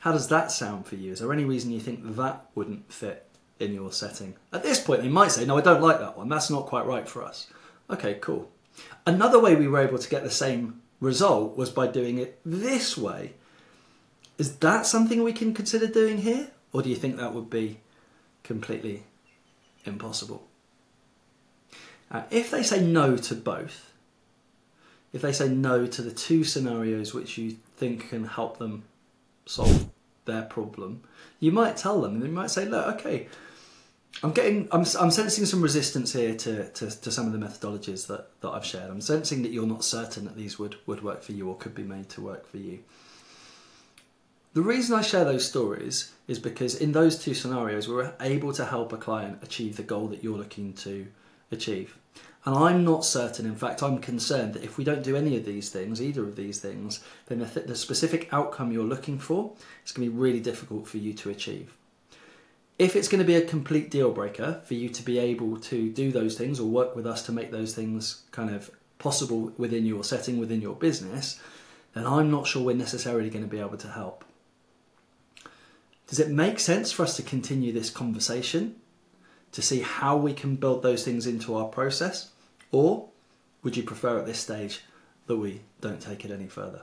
[0.00, 1.12] How does that sound for you?
[1.12, 3.26] Is there any reason you think that wouldn't fit
[3.58, 4.36] in your setting?
[4.52, 6.28] At this point, they might say, No, I don't like that one.
[6.28, 7.48] That's not quite right for us.
[7.90, 8.50] Okay, cool.
[9.06, 12.96] Another way we were able to get the same result was by doing it this
[12.96, 13.34] way.
[14.36, 16.50] Is that something we can consider doing here?
[16.72, 17.80] Or do you think that would be
[18.42, 19.04] completely
[19.84, 20.46] impossible?
[22.10, 23.92] Uh, if they say no to both,
[25.12, 28.84] if they say no to the two scenarios which you think can help them
[29.46, 29.88] solve
[30.24, 31.02] their problem,
[31.40, 33.28] you might tell them, and they might say, "Look, okay,
[34.22, 38.08] I'm getting, I'm, I'm sensing some resistance here to, to, to some of the methodologies
[38.08, 38.90] that, that I've shared.
[38.90, 41.74] I'm sensing that you're not certain that these would, would work for you or could
[41.74, 42.80] be made to work for you."
[44.54, 48.64] The reason I share those stories is because in those two scenarios, we're able to
[48.64, 51.06] help a client achieve the goal that you're looking to
[51.52, 51.96] achieve.
[52.44, 55.44] And I'm not certain, in fact, I'm concerned that if we don't do any of
[55.44, 59.52] these things, either of these things, then the, th- the specific outcome you're looking for
[59.84, 61.74] is going to be really difficult for you to achieve.
[62.78, 65.90] If it's going to be a complete deal breaker for you to be able to
[65.90, 69.84] do those things or work with us to make those things kind of possible within
[69.84, 71.40] your setting, within your business,
[71.94, 74.24] then I'm not sure we're necessarily going to be able to help.
[76.06, 78.76] Does it make sense for us to continue this conversation
[79.52, 82.30] to see how we can build those things into our process?
[82.70, 83.08] Or
[83.62, 84.82] would you prefer at this stage
[85.26, 86.82] that we don't take it any further?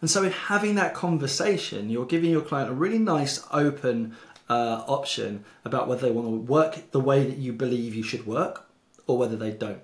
[0.00, 4.16] And so, in having that conversation, you're giving your client a really nice open
[4.48, 8.26] uh, option about whether they want to work the way that you believe you should
[8.26, 8.66] work
[9.06, 9.80] or whether they don't.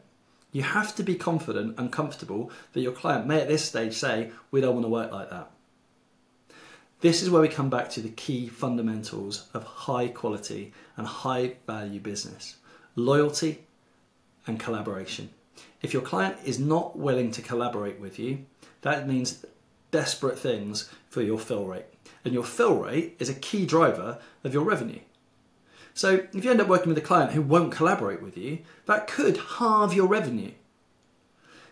[0.51, 4.31] You have to be confident and comfortable that your client may at this stage say,
[4.51, 5.51] We don't want to work like that.
[7.01, 11.55] This is where we come back to the key fundamentals of high quality and high
[11.67, 12.57] value business
[12.97, 13.61] loyalty
[14.49, 15.31] and collaboration.
[15.83, 18.45] If your client is not willing to collaborate with you,
[18.83, 19.45] that means
[19.91, 21.87] desperate things for your fill rate.
[22.25, 25.01] And your fill rate is a key driver of your revenue.
[25.95, 29.07] So if you end up working with a client who won't collaborate with you, that
[29.07, 30.53] could halve your revenue.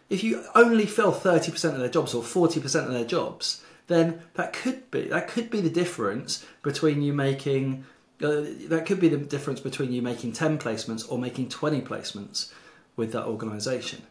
[0.09, 4.53] If you only fill 30% of their jobs or 40% of their jobs, then that
[4.53, 7.85] could be that could be the difference between you making
[8.23, 12.51] uh, that could be the difference between you making 10 placements or making 20 placements
[12.97, 14.03] with that organization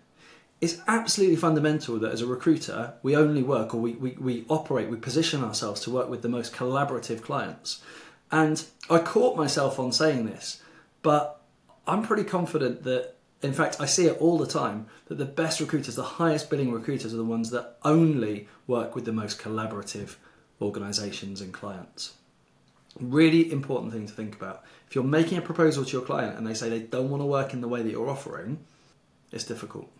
[0.61, 4.89] it's absolutely fundamental that as a recruiter we only work or we, we, we operate
[4.89, 7.83] we position ourselves to work with the most collaborative clients
[8.31, 10.61] and i caught myself on saying this
[11.01, 11.41] but
[11.87, 13.15] i'm pretty confident that
[13.45, 16.71] in fact, I see it all the time that the best recruiters, the highest billing
[16.71, 20.15] recruiters, are the ones that only work with the most collaborative
[20.61, 22.13] organizations and clients.
[22.99, 24.63] Really important thing to think about.
[24.87, 27.27] If you're making a proposal to your client and they say they don't want to
[27.27, 28.65] work in the way that you're offering,
[29.31, 29.91] it's difficult.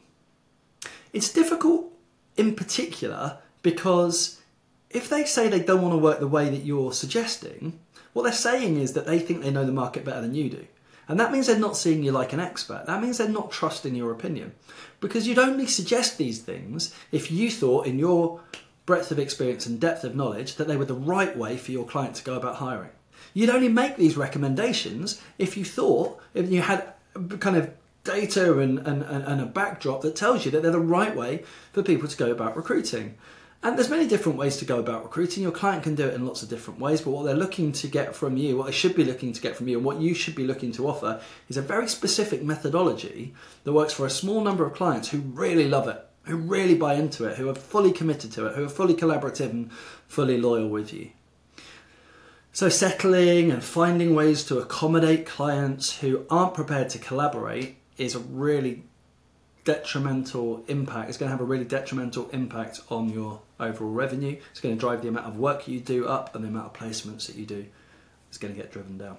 [1.16, 1.94] It's difficult
[2.36, 4.42] in particular because
[4.90, 7.80] if they say they don't want to work the way that you're suggesting,
[8.12, 10.68] what they're saying is that they think they know the market better than you do.
[11.08, 12.84] And that means they're not seeing you like an expert.
[12.86, 14.56] That means they're not trusting your opinion.
[15.00, 18.42] Because you'd only suggest these things if you thought, in your
[18.86, 21.86] breadth of experience and depth of knowledge, that they were the right way for your
[21.86, 22.92] client to go about hiring.
[23.34, 26.92] You'd only make these recommendations if you thought, if you had
[27.40, 27.72] kind of
[28.06, 31.84] data and, and, and a backdrop that tells you that they're the right way for
[31.84, 33.18] people to go about recruiting.
[33.62, 35.42] And there's many different ways to go about recruiting.
[35.42, 37.88] Your client can do it in lots of different ways, but what they're looking to
[37.88, 40.14] get from you, what they should be looking to get from you, and what you
[40.14, 44.42] should be looking to offer is a very specific methodology that works for a small
[44.42, 47.92] number of clients who really love it, who really buy into it, who are fully
[47.92, 49.72] committed to it, who are fully collaborative and
[50.08, 51.10] fully loyal with you.
[52.54, 58.20] So, settling and finding ways to accommodate clients who aren't prepared to collaborate is a
[58.20, 58.84] really
[59.64, 61.10] detrimental impact.
[61.10, 64.38] It's going to have a really detrimental impact on your overall revenue.
[64.52, 66.74] It's going to drive the amount of work you do up and the amount of
[66.74, 67.66] placements that you do
[68.32, 69.18] is going to get driven down.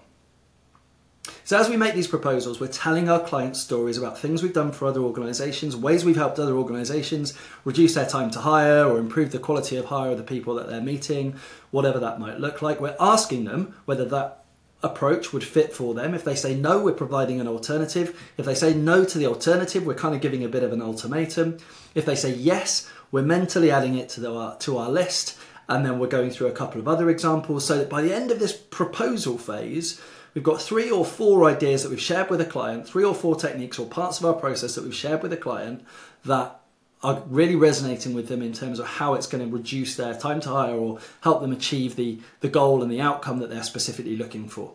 [1.44, 4.70] So, as we make these proposals, we're telling our clients stories about things we've done
[4.70, 9.32] for other organisations, ways we've helped other organisations reduce their time to hire or improve
[9.32, 11.34] the quality of hire of the people that they're meeting,
[11.72, 12.80] whatever that might look like.
[12.80, 14.44] We're asking them whether that
[14.86, 16.14] approach would fit for them.
[16.14, 18.18] If they say no, we're providing an alternative.
[18.38, 20.80] If they say no to the alternative, we're kind of giving a bit of an
[20.80, 21.58] ultimatum.
[21.94, 25.98] If they say yes, we're mentally adding it to, the, to our list, and then
[25.98, 28.56] we're going through a couple of other examples so that by the end of this
[28.56, 30.00] proposal phase,
[30.34, 33.36] we've got three or four ideas that we've shared with a client, three or four
[33.36, 35.84] techniques or parts of our process that we've shared with a client
[36.24, 36.60] that
[37.06, 40.40] are really resonating with them in terms of how it's going to reduce their time
[40.40, 44.16] to hire or help them achieve the, the goal and the outcome that they're specifically
[44.16, 44.72] looking for.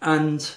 [0.00, 0.50] And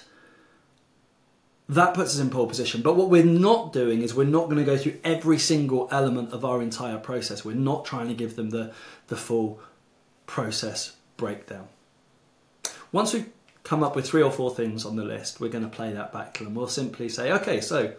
[1.68, 2.80] that puts us in pole position.
[2.80, 6.32] But what we're not doing is we're not going to go through every single element
[6.32, 7.44] of our entire process.
[7.44, 8.72] We're not trying to give them the,
[9.08, 9.60] the full
[10.24, 11.68] process breakdown.
[12.92, 13.28] Once we've
[13.62, 16.14] come up with three or four things on the list, we're going to play that
[16.14, 16.54] back to them.
[16.54, 17.92] We'll simply say, okay, so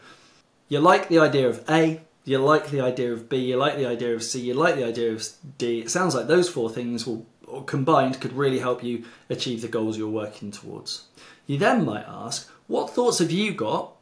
[0.70, 3.86] you like the idea of A, you like the idea of B, you like the
[3.86, 5.26] idea of C, you like the idea of
[5.58, 5.80] D.
[5.80, 7.26] It sounds like those four things will
[7.66, 11.06] combined could really help you achieve the goals you're working towards.
[11.46, 13.94] You then might ask, what thoughts have you got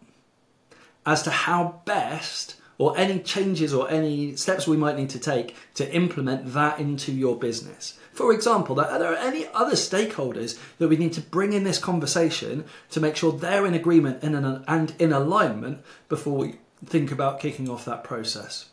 [1.06, 5.56] as to how best or any changes or any steps we might need to take
[5.76, 8.00] to implement that into your business?
[8.12, 12.66] For example, are there any other stakeholders that we need to bring in this conversation
[12.90, 16.56] to make sure they're in agreement and in, and in alignment before we
[16.86, 18.70] think about kicking off that process?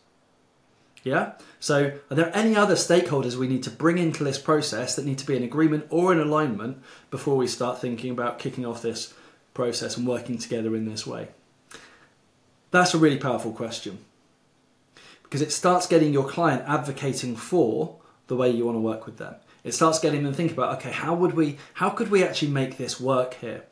[1.04, 1.32] Yeah?
[1.58, 5.18] So, are there any other stakeholders we need to bring into this process that need
[5.18, 6.78] to be in agreement or in alignment
[7.10, 9.14] before we start thinking about kicking off this
[9.54, 11.28] process and working together in this way?
[12.70, 13.98] That's a really powerful question
[15.32, 17.96] because it starts getting your client advocating for
[18.26, 19.34] the way you want to work with them.
[19.64, 22.76] It starts getting them think about, okay, how would we, how could we actually make
[22.76, 23.64] this work here?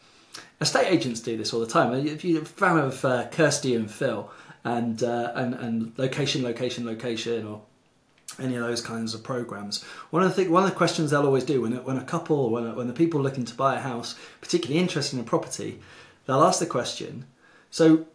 [0.61, 1.94] Estate agents do this all the time.
[2.06, 4.30] If you're a fan of uh, Kirsty and Phil
[4.62, 7.62] and, uh, and and location, location, location, or
[8.38, 9.82] any of those kinds of programs.
[10.11, 12.50] One of the th- one of the questions they'll always do when when a couple
[12.50, 15.80] when when the people looking to buy a house, particularly interested in a property,
[16.26, 17.24] they'll ask the question,
[17.70, 18.06] so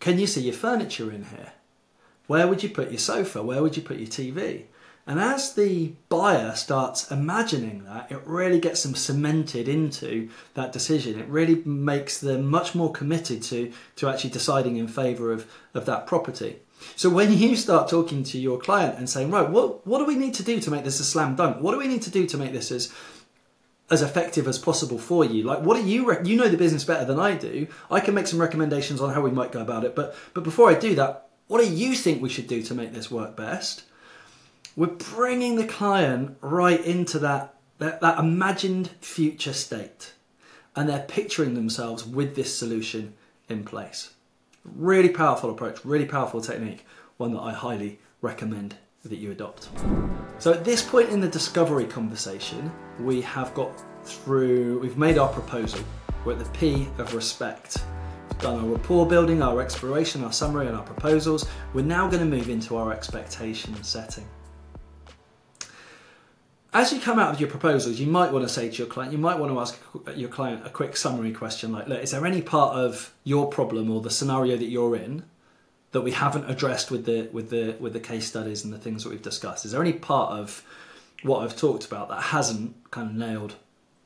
[0.00, 1.52] can you see your furniture in here?
[2.26, 3.42] Where would you put your sofa?
[3.42, 4.64] Where would you put your TV?
[5.06, 11.18] And as the buyer starts imagining that, it really gets them cemented into that decision.
[11.18, 15.86] It really makes them much more committed to, to actually deciding in favour of, of
[15.86, 16.60] that property.
[16.94, 20.14] So when you start talking to your client and saying, right, what, what do we
[20.14, 21.60] need to do to make this a slam dunk?
[21.60, 22.92] What do we need to do to make this as
[23.90, 25.42] as effective as possible for you.
[25.42, 27.66] Like, what do you re- you know the business better than I do?
[27.90, 30.70] I can make some recommendations on how we might go about it, but but before
[30.70, 33.82] I do that, what do you think we should do to make this work best?
[34.76, 40.14] We're bringing the client right into that, that, that imagined future state.
[40.74, 43.14] And they're picturing themselves with this solution
[43.48, 44.14] in place.
[44.64, 46.86] Really powerful approach, really powerful technique,
[47.18, 49.68] one that I highly recommend that you adopt.
[50.38, 55.28] So at this point in the discovery conversation, we have got through, we've made our
[55.28, 55.80] proposal.
[56.24, 57.84] We're at the P of respect.
[58.30, 61.46] We've done our rapport building, our exploration, our summary, and our proposals.
[61.74, 64.24] We're now going to move into our expectation setting
[66.74, 69.12] as you come out of your proposals, you might want to say to your client,
[69.12, 69.78] you might want to ask
[70.16, 73.90] your client a quick summary question like, look, is there any part of your problem
[73.90, 75.24] or the scenario that you're in
[75.90, 79.04] that we haven't addressed with the with the with the case studies and the things
[79.04, 79.66] that we've discussed?
[79.66, 80.64] Is there any part of
[81.22, 83.56] what I've talked about that hasn't kind of nailed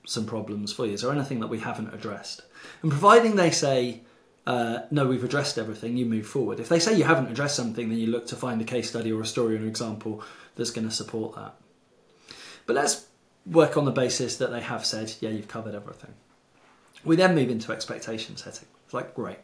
[0.05, 0.93] some problems for you?
[0.95, 2.43] Is there anything that we haven't addressed?
[2.83, 4.01] And providing they say,
[4.45, 6.59] uh, no, we've addressed everything, you move forward.
[6.59, 9.13] If they say you haven't addressed something, then you look to find a case study
[9.13, 10.23] or a story or an example
[10.57, 11.55] that's going to support that.
[12.67, 13.07] But let's
[13.47, 16.15] work on the basis that they have said, yeah, you've covered everything.
[17.05, 18.69] We then move into expectation setting.
[18.85, 19.39] It's like, great.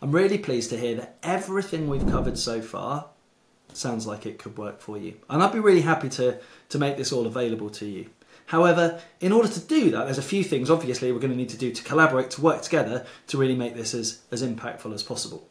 [0.00, 3.06] I'm really pleased to hear that everything we've covered so far
[3.72, 5.14] sounds like it could work for you.
[5.28, 8.10] And I'd be really happy to, to make this all available to you.
[8.46, 11.50] However, in order to do that, there's a few things obviously we're going to need
[11.50, 15.02] to do to collaborate, to work together to really make this as, as impactful as
[15.02, 15.48] possible.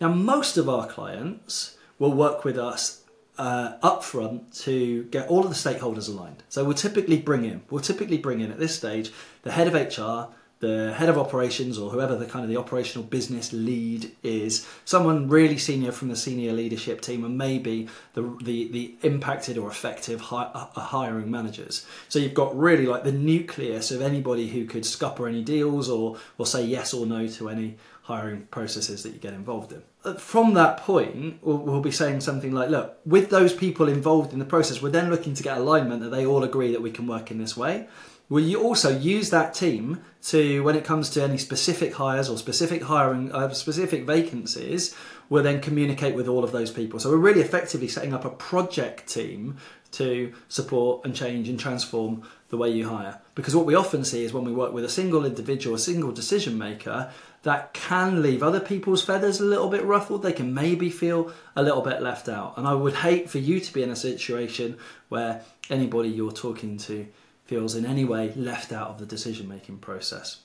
[0.00, 3.02] Now, most of our clients will work with us
[3.40, 6.42] uh, upfront to get all of the stakeholders aligned.
[6.50, 9.10] So we'll typically bring in, we'll typically bring in at this stage
[9.42, 13.02] the head of HR, the head of operations, or whoever the kind of the operational
[13.02, 18.68] business lead is, someone really senior from the senior leadership team, and maybe the the,
[18.68, 21.86] the impacted or effective hi- uh, hiring managers.
[22.10, 26.18] So you've got really like the nucleus of anybody who could scupper any deals or
[26.36, 27.78] or say yes or no to any
[28.10, 29.82] hiring processes that you get involved in.
[30.04, 34.32] Uh, from that point, we'll, we'll, be saying something like, look, with those people involved
[34.32, 36.90] in the process, we're then looking to get alignment that they all agree that we
[36.90, 37.86] can work in this way.
[38.28, 42.82] You also use that team to, when it comes to any specific hires or specific
[42.82, 44.94] hiring, uh, specific vacancies,
[45.28, 47.00] we'll then communicate with all of those people.
[47.00, 49.56] So we're really effectively setting up a project team
[49.92, 53.20] to support and change and transform the way you hire.
[53.34, 56.12] Because what we often see is when we work with a single individual, a single
[56.12, 57.10] decision maker,
[57.42, 60.22] that can leave other people's feathers a little bit ruffled.
[60.22, 62.58] They can maybe feel a little bit left out.
[62.58, 64.76] And I would hate for you to be in a situation
[65.08, 67.06] where anybody you're talking to
[67.44, 70.40] feels in any way left out of the decision making process.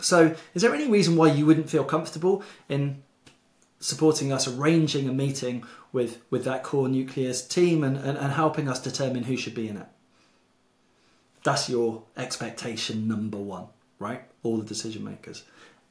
[0.00, 3.02] So, is there any reason why you wouldn't feel comfortable in
[3.80, 8.68] supporting us arranging a meeting with, with that core nucleus team and, and, and helping
[8.68, 9.86] us determine who should be in it.
[11.44, 13.66] That's your expectation number one,
[13.98, 14.22] right?
[14.42, 15.44] All the decision makers.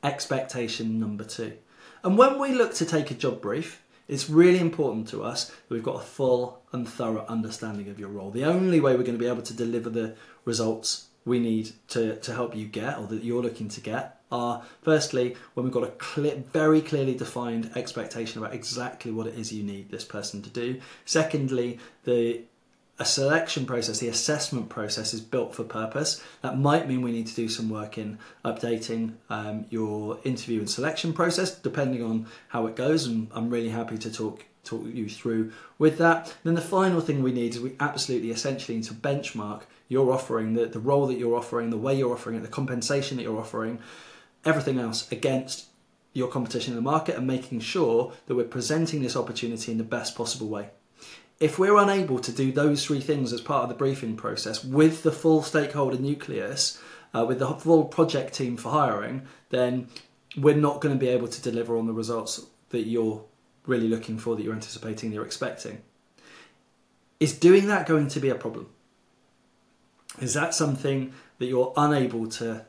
[0.07, 1.57] Expectation number two.
[2.01, 5.69] And when we look to take a job brief, it's really important to us that
[5.69, 8.31] we've got a full and thorough understanding of your role.
[8.31, 12.15] The only way we're going to be able to deliver the results we need to,
[12.15, 15.83] to help you get or that you're looking to get are firstly when we've got
[15.83, 20.41] a clear, very clearly defined expectation about exactly what it is you need this person
[20.41, 20.79] to do.
[21.03, 22.43] Secondly, the
[22.99, 26.23] a selection process, the assessment process is built for purpose.
[26.41, 30.69] That might mean we need to do some work in updating um, your interview and
[30.69, 33.05] selection process, depending on how it goes.
[33.05, 36.35] And I'm really happy to talk talk you through with that.
[36.43, 40.55] then the final thing we need is we absolutely essentially need to benchmark your offering,
[40.55, 43.39] the, the role that you're offering, the way you're offering it, the compensation that you're
[43.39, 43.79] offering,
[44.43, 45.67] everything else against
[46.11, 49.85] your competition in the market and making sure that we're presenting this opportunity in the
[49.85, 50.69] best possible way
[51.39, 55.03] if we're unable to do those three things as part of the briefing process with
[55.03, 56.81] the full stakeholder nucleus,
[57.13, 59.87] uh, with the full project team for hiring, then
[60.35, 63.23] we're not going to be able to deliver on the results that you're
[63.65, 65.81] really looking for, that you're anticipating, that you're expecting.
[67.19, 68.69] Is doing that going to be a problem?
[70.19, 72.65] Is that something that you're unable to,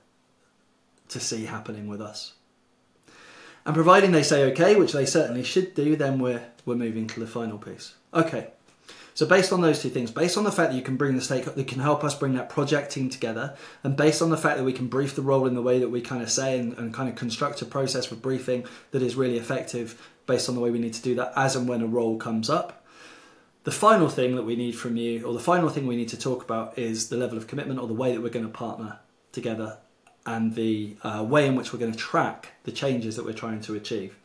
[1.08, 2.34] to see happening with us?
[3.64, 7.20] And providing they say okay, which they certainly should do, then we're, we're moving to
[7.20, 7.94] the final piece.
[8.14, 8.48] Okay,
[9.18, 11.20] so based on those two things, based on the fact that you can bring the
[11.20, 14.58] stake, that can help us bring that project team together, and based on the fact
[14.58, 16.78] that we can brief the role in the way that we kind of say and,
[16.78, 20.60] and kind of construct a process for briefing that is really effective based on the
[20.60, 22.86] way we need to do that as and when a role comes up.
[23.64, 26.16] The final thing that we need from you, or the final thing we need to
[26.16, 29.00] talk about, is the level of commitment or the way that we're going to partner
[29.32, 29.78] together
[30.26, 33.62] and the uh, way in which we're going to track the changes that we're trying
[33.62, 34.16] to achieve.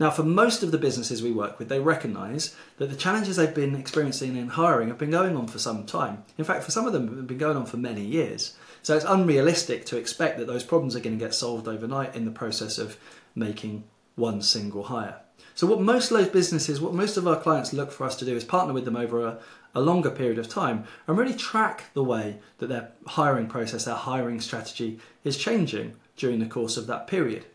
[0.00, 3.54] Now, for most of the businesses we work with, they recognise that the challenges they've
[3.54, 6.24] been experiencing in hiring have been going on for some time.
[6.36, 8.56] In fact, for some of them, have been going on for many years.
[8.82, 12.24] So it's unrealistic to expect that those problems are going to get solved overnight in
[12.24, 12.96] the process of
[13.34, 13.84] making
[14.16, 15.20] one single hire.
[15.54, 18.24] So, what most of those businesses, what most of our clients look for us to
[18.24, 19.38] do is partner with them over a,
[19.74, 23.94] a longer period of time and really track the way that their hiring process, their
[23.94, 27.46] hiring strategy is changing during the course of that period.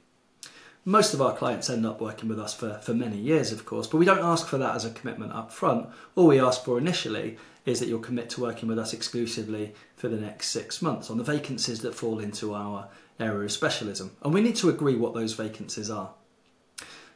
[0.86, 3.86] Most of our clients end up working with us for, for many years, of course,
[3.86, 5.88] but we don't ask for that as a commitment up front.
[6.16, 10.08] All we ask for initially is that you'll commit to working with us exclusively for
[10.08, 12.88] the next six months on the vacancies that fall into our
[13.20, 14.16] area of specialism.
[14.24, 16.12] And we need to agree what those vacancies are.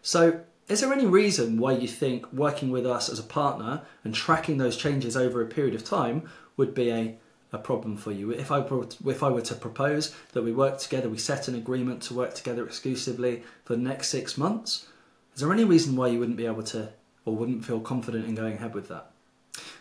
[0.02, 4.14] So, is there any reason why you think working with us as a partner and
[4.14, 7.18] tracking those changes over a period of time would be a
[7.54, 8.32] a problem for you.
[8.32, 8.66] If I
[9.06, 12.34] if I were to propose that we work together, we set an agreement to work
[12.34, 14.88] together exclusively for the next six months,
[15.36, 16.90] is there any reason why you wouldn't be able to
[17.26, 19.12] or wouldn't feel confident in going ahead with that?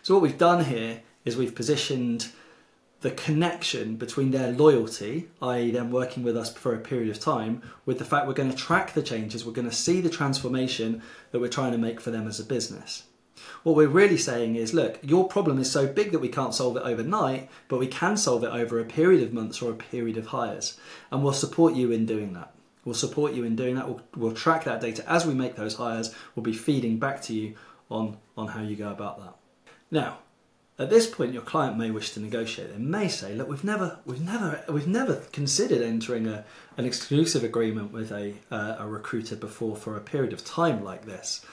[0.03, 2.27] So what we've done here is we've positioned
[3.01, 7.61] the connection between their loyalty, i.e., them working with us for a period of time,
[7.85, 11.01] with the fact we're going to track the changes, we're going to see the transformation
[11.31, 13.03] that we're trying to make for them as a business.
[13.63, 16.77] What we're really saying is look, your problem is so big that we can't solve
[16.77, 20.17] it overnight, but we can solve it over a period of months or a period
[20.17, 20.77] of hires.
[21.11, 22.53] And we'll support you in doing that.
[22.85, 23.87] We'll support you in doing that.
[23.87, 26.13] We'll, we'll track that data as we make those hires.
[26.35, 27.55] We'll be feeding back to you
[27.89, 29.35] on, on how you go about that.
[29.89, 30.19] Now,
[30.79, 32.71] at this point, your client may wish to negotiate.
[32.71, 36.45] They may say, "Look, we've never, we've never, we've never considered entering a,
[36.77, 41.05] an exclusive agreement with a, uh, a recruiter before for a period of time like
[41.05, 41.45] this."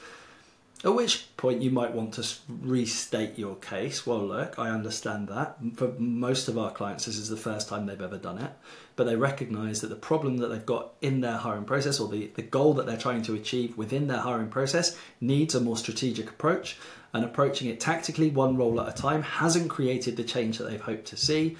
[0.82, 4.06] At which point you might want to restate your case.
[4.06, 5.58] Well, look, I understand that.
[5.76, 8.50] For most of our clients, this is the first time they've ever done it,
[8.96, 12.30] but they recognize that the problem that they've got in their hiring process or the,
[12.34, 16.30] the goal that they're trying to achieve within their hiring process needs a more strategic
[16.30, 16.78] approach.
[17.12, 20.80] And approaching it tactically, one role at a time, hasn't created the change that they've
[20.80, 21.58] hoped to see.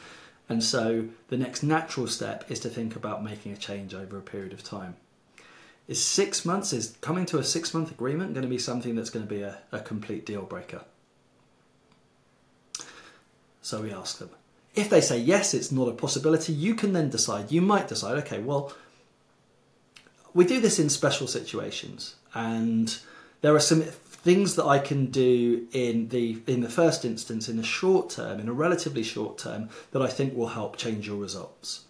[0.48, 4.22] And so the next natural step is to think about making a change over a
[4.22, 4.96] period of time.
[5.90, 9.10] Is six months, is coming to a six month agreement going to be something that's
[9.10, 10.82] going to be a, a complete deal breaker?
[13.60, 14.30] So we ask them.
[14.76, 17.50] If they say yes, it's not a possibility, you can then decide.
[17.50, 18.72] You might decide, okay, well,
[20.32, 22.96] we do this in special situations, and
[23.40, 27.56] there are some things that I can do in the in the first instance, in
[27.56, 31.16] the short term, in a relatively short term, that I think will help change your
[31.16, 31.86] results.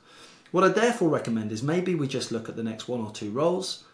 [0.52, 3.30] What I therefore recommend is maybe we just look at the next one or two
[3.30, 3.84] roles,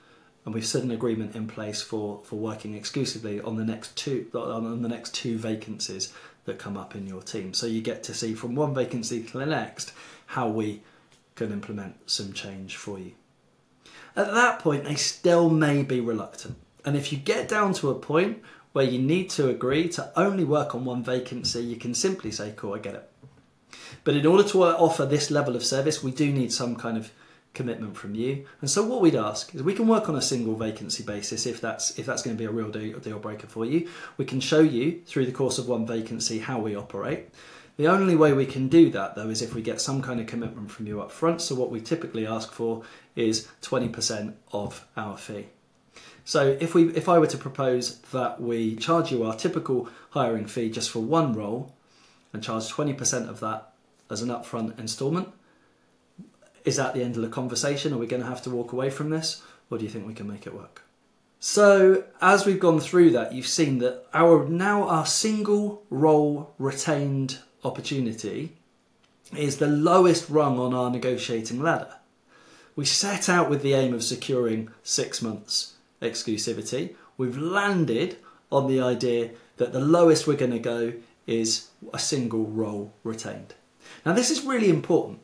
[0.47, 4.29] and we've set an agreement in place for, for working exclusively on the next two
[4.33, 6.13] on the next two vacancies
[6.45, 7.53] that come up in your team.
[7.53, 9.93] So you get to see from one vacancy to the next
[10.27, 10.83] how we
[11.35, 13.13] can implement some change for you.
[14.15, 16.57] At that point, they still may be reluctant.
[16.85, 18.41] And if you get down to a point
[18.73, 22.55] where you need to agree to only work on one vacancy, you can simply say,
[22.57, 23.11] Cool, I get it.
[24.05, 27.11] But in order to offer this level of service, we do need some kind of
[27.57, 28.47] commitment from you.
[28.61, 31.61] And so what we'd ask is we can work on a single vacancy basis if
[31.61, 33.89] that's if that's going to be a real deal, deal breaker for you.
[34.17, 37.31] We can show you through the course of one vacancy how we operate.
[37.77, 40.27] The only way we can do that though is if we get some kind of
[40.27, 41.41] commitment from you up front.
[41.43, 42.85] So what we typically ask for
[43.17, 45.47] is 20% of our fee.
[46.25, 50.47] So if we if I were to propose that we charge you our typical hiring
[50.47, 51.75] fee just for one role
[52.33, 53.73] and charge 20% of that
[54.11, 55.29] as an upfront instalment,
[56.67, 57.95] is that the end of the conversation?
[57.95, 59.41] Are we going to have to walk away from this?
[59.71, 60.83] Or do you think we can make it work?
[61.39, 67.39] So, as we've gone through that, you've seen that our now our single role retained
[67.65, 68.53] opportunity
[69.37, 71.95] is the lowest rung on our negotiating ladder.
[72.75, 76.95] We set out with the aim of securing six months exclusivity.
[77.17, 78.17] We've landed
[78.51, 80.95] on the idea that the lowest we're going to go
[81.27, 83.55] is a single role retained.
[84.05, 85.21] Now, this is really important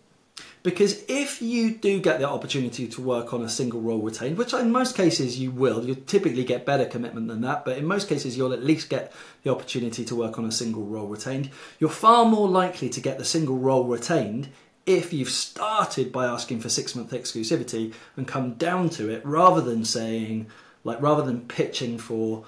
[0.62, 4.54] because if you do get the opportunity to work on a single role retained, which
[4.54, 8.08] in most cases you will, you typically get better commitment than that, but in most
[8.08, 11.50] cases you'll at least get the opportunity to work on a single role retained.
[11.80, 14.48] You're far more likely to get the single role retained
[14.86, 19.60] if you've started by asking for six month exclusivity and come down to it rather
[19.60, 20.46] than saying,
[20.84, 22.44] like, rather than pitching for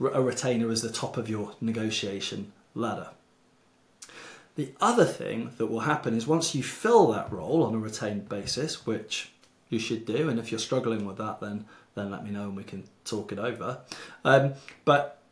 [0.00, 3.08] a retainer as the top of your negotiation ladder.
[4.58, 8.28] The other thing that will happen is once you fill that role on a retained
[8.28, 9.30] basis, which
[9.68, 12.56] you should do, and if you're struggling with that, then then let me know and
[12.56, 13.78] we can talk it over.
[14.24, 14.54] Um,
[14.84, 15.22] but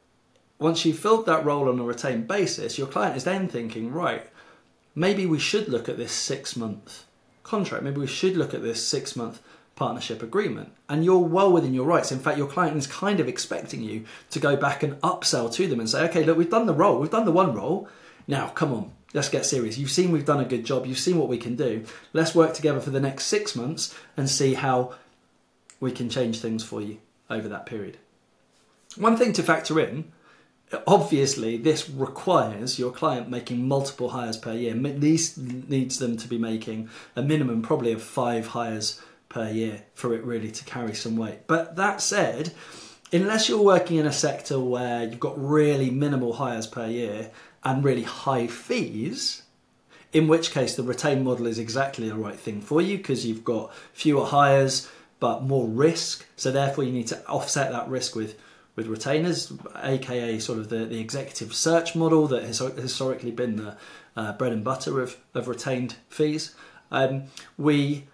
[0.61, 4.31] once you've filled that role on a retained basis, your client is then thinking, right,
[4.95, 7.05] maybe we should look at this six month
[7.43, 7.83] contract.
[7.83, 9.43] Maybe we should look at this six month
[9.74, 10.70] partnership agreement.
[10.89, 12.12] And you're well within your rights.
[12.12, 15.66] In fact, your client is kind of expecting you to go back and upsell to
[15.66, 17.89] them and say, okay, look, we've done the role, we've done the one role.
[18.29, 19.78] Now, come on, let's get serious.
[19.78, 20.86] You've seen we've done a good job.
[20.86, 21.84] You've seen what we can do.
[22.12, 24.94] Let's work together for the next six months and see how
[25.80, 26.98] we can change things for you
[27.28, 27.96] over that period.
[28.96, 30.12] One thing to factor in
[30.86, 34.74] obviously, this requires your client making multiple hires per year.
[34.74, 40.14] Least needs them to be making a minimum, probably, of five hires per year for
[40.14, 41.46] it really to carry some weight.
[41.46, 42.52] But that said,
[43.12, 47.30] unless you're working in a sector where you've got really minimal hires per year,
[47.66, 49.42] and really high fees,
[50.12, 53.44] in which case the retained model is exactly the right thing for you because you've
[53.44, 54.88] got fewer hires
[55.18, 56.24] but more risk.
[56.36, 58.38] So therefore you need to offset that risk with
[58.76, 59.52] with retainers,
[59.82, 63.76] aka sort of the, the executive search model that has historically been the
[64.14, 66.54] uh, bread and butter of, of retained fees.
[66.90, 67.24] Um,
[67.56, 68.04] we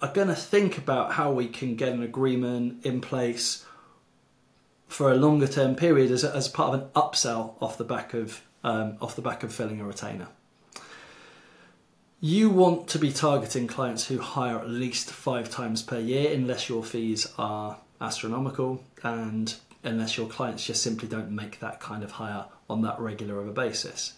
[0.00, 3.66] are going to think about how we can get an agreement in place
[4.86, 8.42] for a longer term period as, as part of an upsell off the back of
[8.64, 10.28] um, off the back of filling a retainer.
[12.20, 16.68] You want to be targeting clients who hire at least five times per year, unless
[16.68, 22.12] your fees are astronomical and unless your clients just simply don't make that kind of
[22.12, 24.14] hire on that regular of a basis.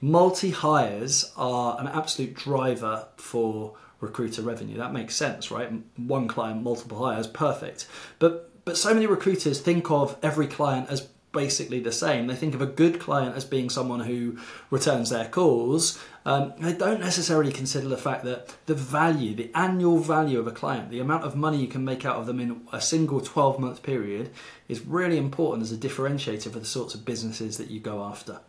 [0.00, 4.76] Multi hires are an absolute driver for recruiter revenue.
[4.76, 5.70] That makes sense, right?
[5.96, 7.86] One client, multiple hires, perfect.
[8.18, 12.26] But but so many recruiters think of every client as basically the same.
[12.26, 14.38] They think of a good client as being someone who
[14.70, 16.02] returns their calls.
[16.24, 20.52] Um, they don't necessarily consider the fact that the value, the annual value of a
[20.52, 23.58] client, the amount of money you can make out of them in a single 12
[23.58, 24.30] month period,
[24.68, 28.40] is really important as a differentiator for the sorts of businesses that you go after.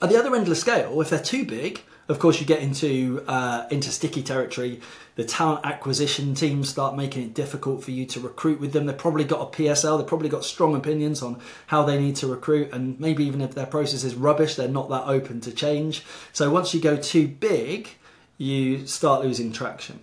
[0.00, 2.60] At the other end of the scale, if they're too big, of course, you get
[2.60, 4.80] into uh, into sticky territory.
[5.16, 8.86] The talent acquisition teams start making it difficult for you to recruit with them.
[8.86, 9.98] They've probably got a PSL.
[9.98, 13.54] They've probably got strong opinions on how they need to recruit, and maybe even if
[13.54, 16.04] their process is rubbish, they're not that open to change.
[16.32, 17.88] So once you go too big,
[18.36, 20.00] you start losing traction.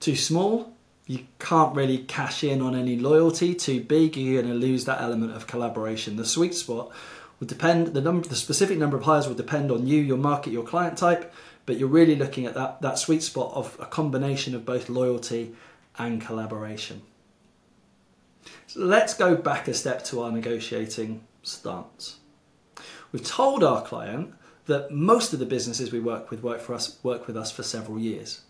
[0.00, 0.72] Too small,
[1.06, 3.54] you can't really cash in on any loyalty.
[3.54, 6.16] Too big, you're going to lose that element of collaboration.
[6.16, 6.90] The sweet spot
[7.42, 10.52] will depend the number the specific number of hires will depend on you your market
[10.52, 11.34] your client type
[11.66, 15.52] but you're really looking at that that sweet spot of a combination of both loyalty
[15.98, 17.02] and collaboration.
[18.68, 22.18] So let's go back a step to our negotiating stance.
[23.10, 24.34] We've told our client
[24.66, 27.64] that most of the businesses we work with work for us work with us for
[27.64, 28.42] several years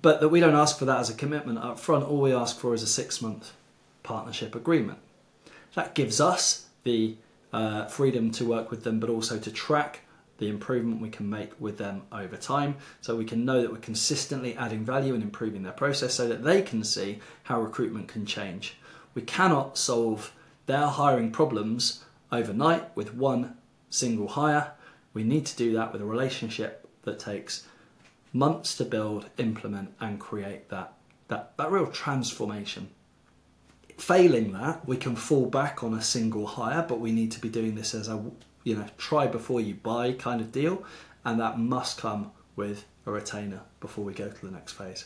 [0.00, 2.04] but that we don't ask for that as a commitment up front.
[2.04, 3.52] All we ask for is a six month
[4.04, 5.00] partnership agreement.
[5.74, 7.16] That gives us the
[7.52, 10.00] uh, freedom to work with them, but also to track
[10.38, 13.78] the improvement we can make with them over time so we can know that we're
[13.78, 18.26] consistently adding value and improving their process so that they can see how recruitment can
[18.26, 18.76] change.
[19.14, 20.32] We cannot solve
[20.66, 23.56] their hiring problems overnight with one
[23.90, 24.72] single hire.
[25.14, 27.66] We need to do that with a relationship that takes
[28.32, 30.94] months to build, implement, and create that,
[31.28, 32.88] that, that real transformation.
[34.02, 37.48] Failing that, we can fall back on a single hire, but we need to be
[37.48, 38.20] doing this as a
[38.64, 40.82] you know try before you buy kind of deal,
[41.24, 45.04] and that must come with a retainer before we go to the next phase.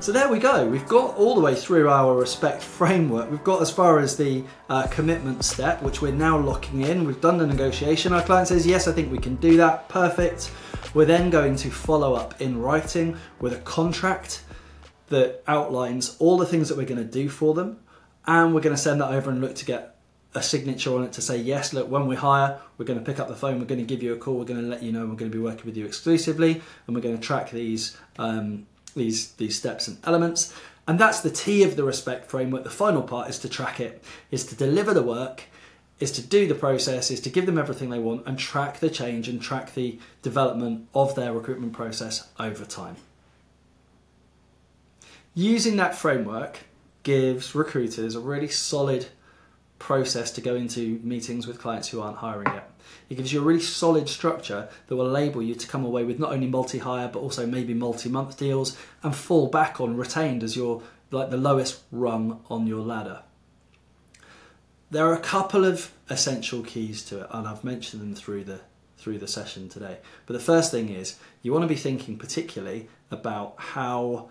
[0.00, 0.66] So there we go.
[0.66, 3.30] We've got all the way through our respect framework.
[3.30, 7.04] We've got as far as the uh, commitment step, which we're now locking in.
[7.04, 8.12] We've done the negotiation.
[8.12, 9.88] Our client says, Yes, I think we can do that.
[9.88, 10.50] Perfect.
[10.94, 14.42] We're then going to follow up in writing with a contract
[15.08, 17.80] that outlines all the things that we're going to do for them.
[18.26, 19.96] And we're going to send that over and look to get
[20.34, 23.18] a signature on it to say, Yes, look, when we hire, we're going to pick
[23.18, 24.92] up the phone, we're going to give you a call, we're going to let you
[24.92, 27.96] know, we're going to be working with you exclusively, and we're going to track these.
[28.18, 30.54] Um, these these steps and elements
[30.86, 34.02] and that's the T of the respect framework the final part is to track it
[34.30, 35.44] is to deliver the work
[36.00, 38.90] is to do the process is to give them everything they want and track the
[38.90, 42.96] change and track the development of their recruitment process over time
[45.38, 46.58] using that framework
[47.02, 49.06] gives recruiters a really solid
[49.78, 52.70] process to go into meetings with clients who aren't hiring yet
[53.08, 56.18] it gives you a really solid structure that will enable you to come away with
[56.18, 60.82] not only multi-hire but also maybe multi-month deals and fall back on retained as your
[61.10, 63.22] like the lowest rung on your ladder.
[64.90, 68.60] There are a couple of essential keys to it, and I've mentioned them through the
[68.96, 69.98] through the session today.
[70.26, 74.28] But the first thing is you want to be thinking particularly about how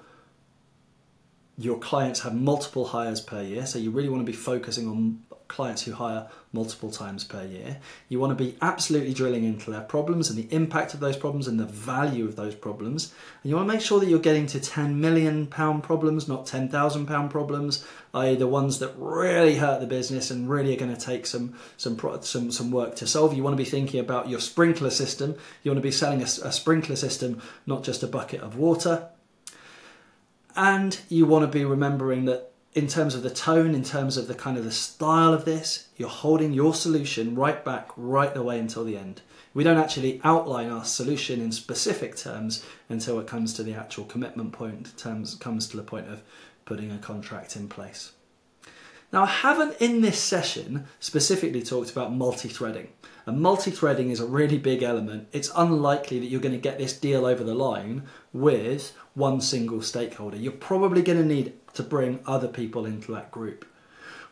[1.57, 3.65] your clients have multiple hires per year.
[3.65, 7.77] So you really want to be focusing on clients who hire multiple times per year.
[8.09, 11.47] You want to be absolutely drilling into their problems and the impact of those problems
[11.47, 13.13] and the value of those problems.
[13.43, 16.45] And you want to make sure that you're getting to 10 million pound problems, not
[16.45, 18.35] 10,000 pound problems, i.e.
[18.35, 21.97] the ones that really hurt the business and really are going to take some some
[22.21, 23.33] some some work to solve.
[23.33, 25.35] You want to be thinking about your sprinkler system.
[25.63, 29.09] You want to be selling a, a sprinkler system, not just a bucket of water.
[30.57, 34.27] And you want to be remembering that in terms of the tone, in terms of
[34.27, 38.41] the kind of the style of this, you're holding your solution right back, right the
[38.41, 39.21] way until the end.
[39.53, 44.05] We don't actually outline our solution in specific terms until it comes to the actual
[44.05, 46.23] commitment point, terms comes to the point of
[46.65, 48.13] putting a contract in place.
[49.13, 52.89] Now, I haven't in this session specifically talked about multi threading.
[53.25, 55.27] And multi threading is a really big element.
[55.31, 58.03] It's unlikely that you're going to get this deal over the line
[58.33, 60.37] with one single stakeholder.
[60.37, 63.65] You're probably going to need to bring other people into that group.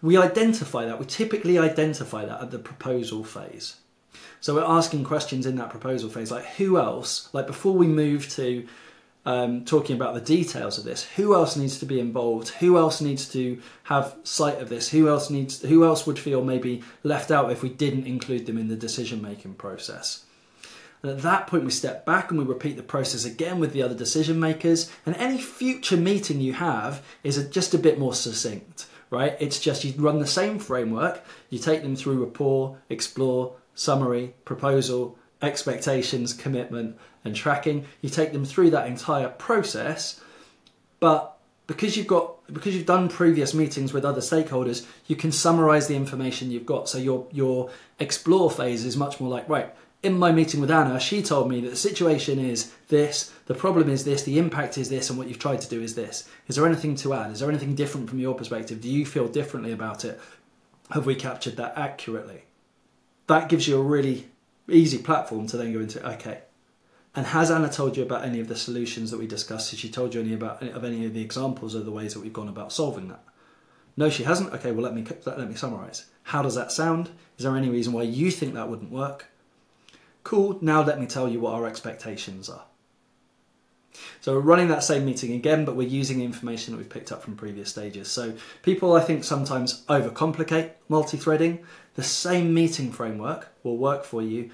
[0.02, 3.78] We identify that, we typically identify that at the proposal phase.
[4.40, 8.30] So we're asking questions in that proposal phase, like who else, like before we move
[8.32, 8.68] to
[9.26, 12.50] um, talking about the details of this, who else needs to be involved?
[12.50, 14.90] Who else needs to have sight of this?
[14.90, 15.62] Who else needs?
[15.62, 19.22] Who else would feel maybe left out if we didn't include them in the decision
[19.22, 20.26] making process?
[21.02, 23.84] And at that point, we step back and we repeat the process again with the
[23.84, 24.92] other decision makers.
[25.06, 29.38] And any future meeting you have is just a bit more succinct, right?
[29.40, 35.18] It's just you run the same framework, you take them through rapport, explore, summary, proposal,
[35.42, 37.86] expectations, commitment, and tracking.
[38.02, 40.22] You take them through that entire process,
[41.00, 45.88] but because you've got because you've done previous meetings with other stakeholders, you can summarize
[45.88, 46.88] the information you've got.
[46.88, 49.74] So your your explore phase is much more like right.
[50.04, 53.90] In my meeting with Anna, she told me that the situation is this, the problem
[53.90, 56.30] is this, the impact is this, and what you've tried to do is this.
[56.48, 57.32] Is there anything to add?
[57.32, 58.82] Is there anything different from your perspective?
[58.82, 60.20] Do you feel differently about it?
[60.92, 62.44] Have we captured that accurately?
[63.26, 64.28] That gives you a really
[64.70, 66.42] easy platform to then go into okay.
[67.16, 69.72] And has Anna told you about any of the solutions that we discussed?
[69.72, 72.20] Has she told you any about of any of the examples of the ways that
[72.20, 73.24] we've gone about solving that?
[73.96, 74.54] No, she hasn't.
[74.54, 76.06] Okay, well let me let me summarize.
[76.24, 77.10] How does that sound?
[77.38, 79.28] Is there any reason why you think that wouldn't work?
[80.24, 80.58] Cool.
[80.62, 82.66] Now let me tell you what our expectations are.
[84.20, 87.24] So we're running that same meeting again, but we're using information that we've picked up
[87.24, 88.10] from previous stages.
[88.10, 91.64] So people, I think, sometimes overcomplicate multi-threading.
[91.94, 94.50] The same meeting framework will work for you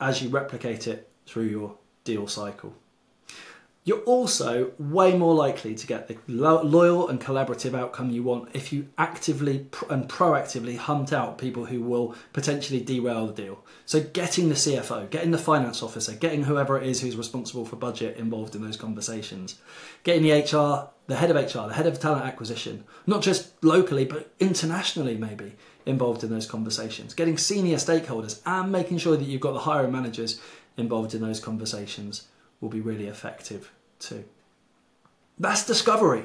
[0.00, 2.74] as you replicate it through your deal cycle.
[3.84, 8.72] You're also way more likely to get the loyal and collaborative outcome you want if
[8.72, 13.64] you actively and proactively hunt out people who will potentially derail the deal.
[13.84, 17.74] So, getting the CFO, getting the finance officer, getting whoever it is who's responsible for
[17.74, 19.60] budget involved in those conversations,
[20.04, 24.04] getting the HR, the head of HR, the head of talent acquisition, not just locally
[24.04, 25.54] but internationally, maybe
[25.86, 29.90] involved in those conversations, getting senior stakeholders, and making sure that you've got the hiring
[29.90, 30.40] managers
[30.76, 32.28] involved in those conversations
[32.60, 34.24] will be really effective too.
[35.38, 36.24] That's discovery.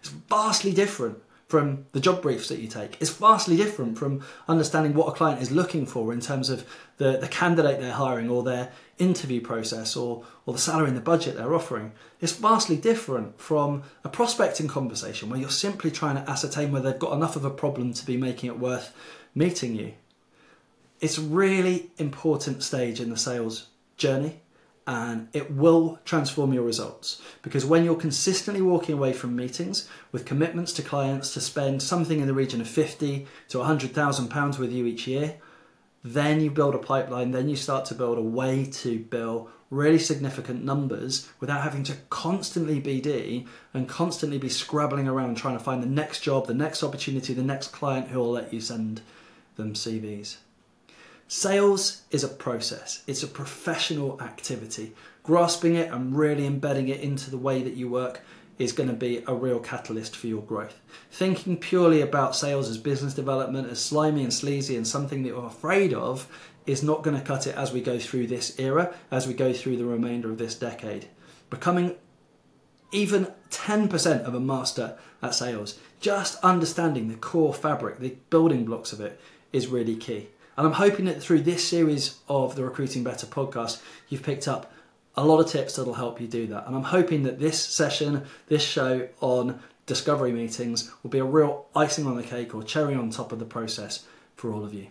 [0.00, 1.18] It's vastly different
[1.48, 2.96] from the job briefs that you take.
[3.00, 6.66] It's vastly different from understanding what a client is looking for in terms of
[6.96, 11.02] the, the candidate they're hiring or their interview process or, or the salary and the
[11.02, 11.92] budget they're offering.
[12.20, 16.98] It's vastly different from a prospecting conversation where you're simply trying to ascertain whether they've
[16.98, 18.92] got enough of a problem to be making it worth
[19.34, 19.92] meeting you.
[21.00, 24.40] It's a really important stage in the sales journey
[24.86, 27.20] and it will transform your results.
[27.42, 32.20] Because when you're consistently walking away from meetings with commitments to clients to spend something
[32.20, 35.36] in the region of 50 to 100,000 pounds with you each year
[36.06, 39.98] then you build a pipeline then you start to build a way to bill really
[39.98, 43.44] significant numbers without having to constantly BD
[43.74, 47.42] and constantly be scrabbling around trying to find the next job the next opportunity the
[47.42, 49.00] next client who will let you send
[49.56, 50.36] them CVs
[51.28, 54.92] Sales is a process, it's a professional activity.
[55.24, 58.20] Grasping it and really embedding it into the way that you work
[58.60, 60.78] is going to be a real catalyst for your growth.
[61.10, 65.46] Thinking purely about sales as business development, as slimy and sleazy, and something that you're
[65.46, 66.28] afraid of
[66.64, 69.52] is not going to cut it as we go through this era, as we go
[69.52, 71.08] through the remainder of this decade.
[71.50, 71.96] Becoming
[72.92, 78.92] even 10% of a master at sales, just understanding the core fabric, the building blocks
[78.92, 79.20] of it,
[79.52, 80.28] is really key.
[80.56, 84.72] And I'm hoping that through this series of the Recruiting Better podcast, you've picked up
[85.14, 86.66] a lot of tips that'll help you do that.
[86.66, 91.66] And I'm hoping that this session, this show on discovery meetings, will be a real
[91.74, 94.04] icing on the cake or cherry on top of the process
[94.34, 94.88] for all of you.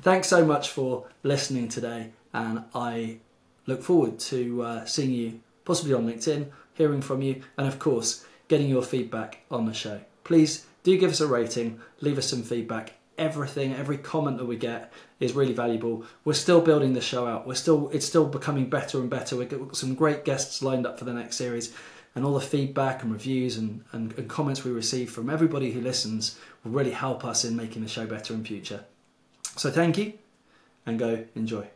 [0.00, 3.18] Thanks so much for listening today, and I
[3.66, 8.26] look forward to uh, seeing you possibly on LinkedIn, hearing from you, and of course,
[8.48, 10.00] getting your feedback on the show.
[10.24, 14.56] Please do give us a rating, leave us some feedback everything, every comment that we
[14.56, 16.04] get is really valuable.
[16.24, 17.46] We're still building the show out.
[17.46, 19.36] We're still it's still becoming better and better.
[19.36, 21.74] We've got some great guests lined up for the next series,
[22.14, 25.80] and all the feedback and reviews and, and, and comments we receive from everybody who
[25.80, 28.84] listens will really help us in making the show better in future.
[29.56, 30.14] So thank you,
[30.84, 31.68] and go enjoy.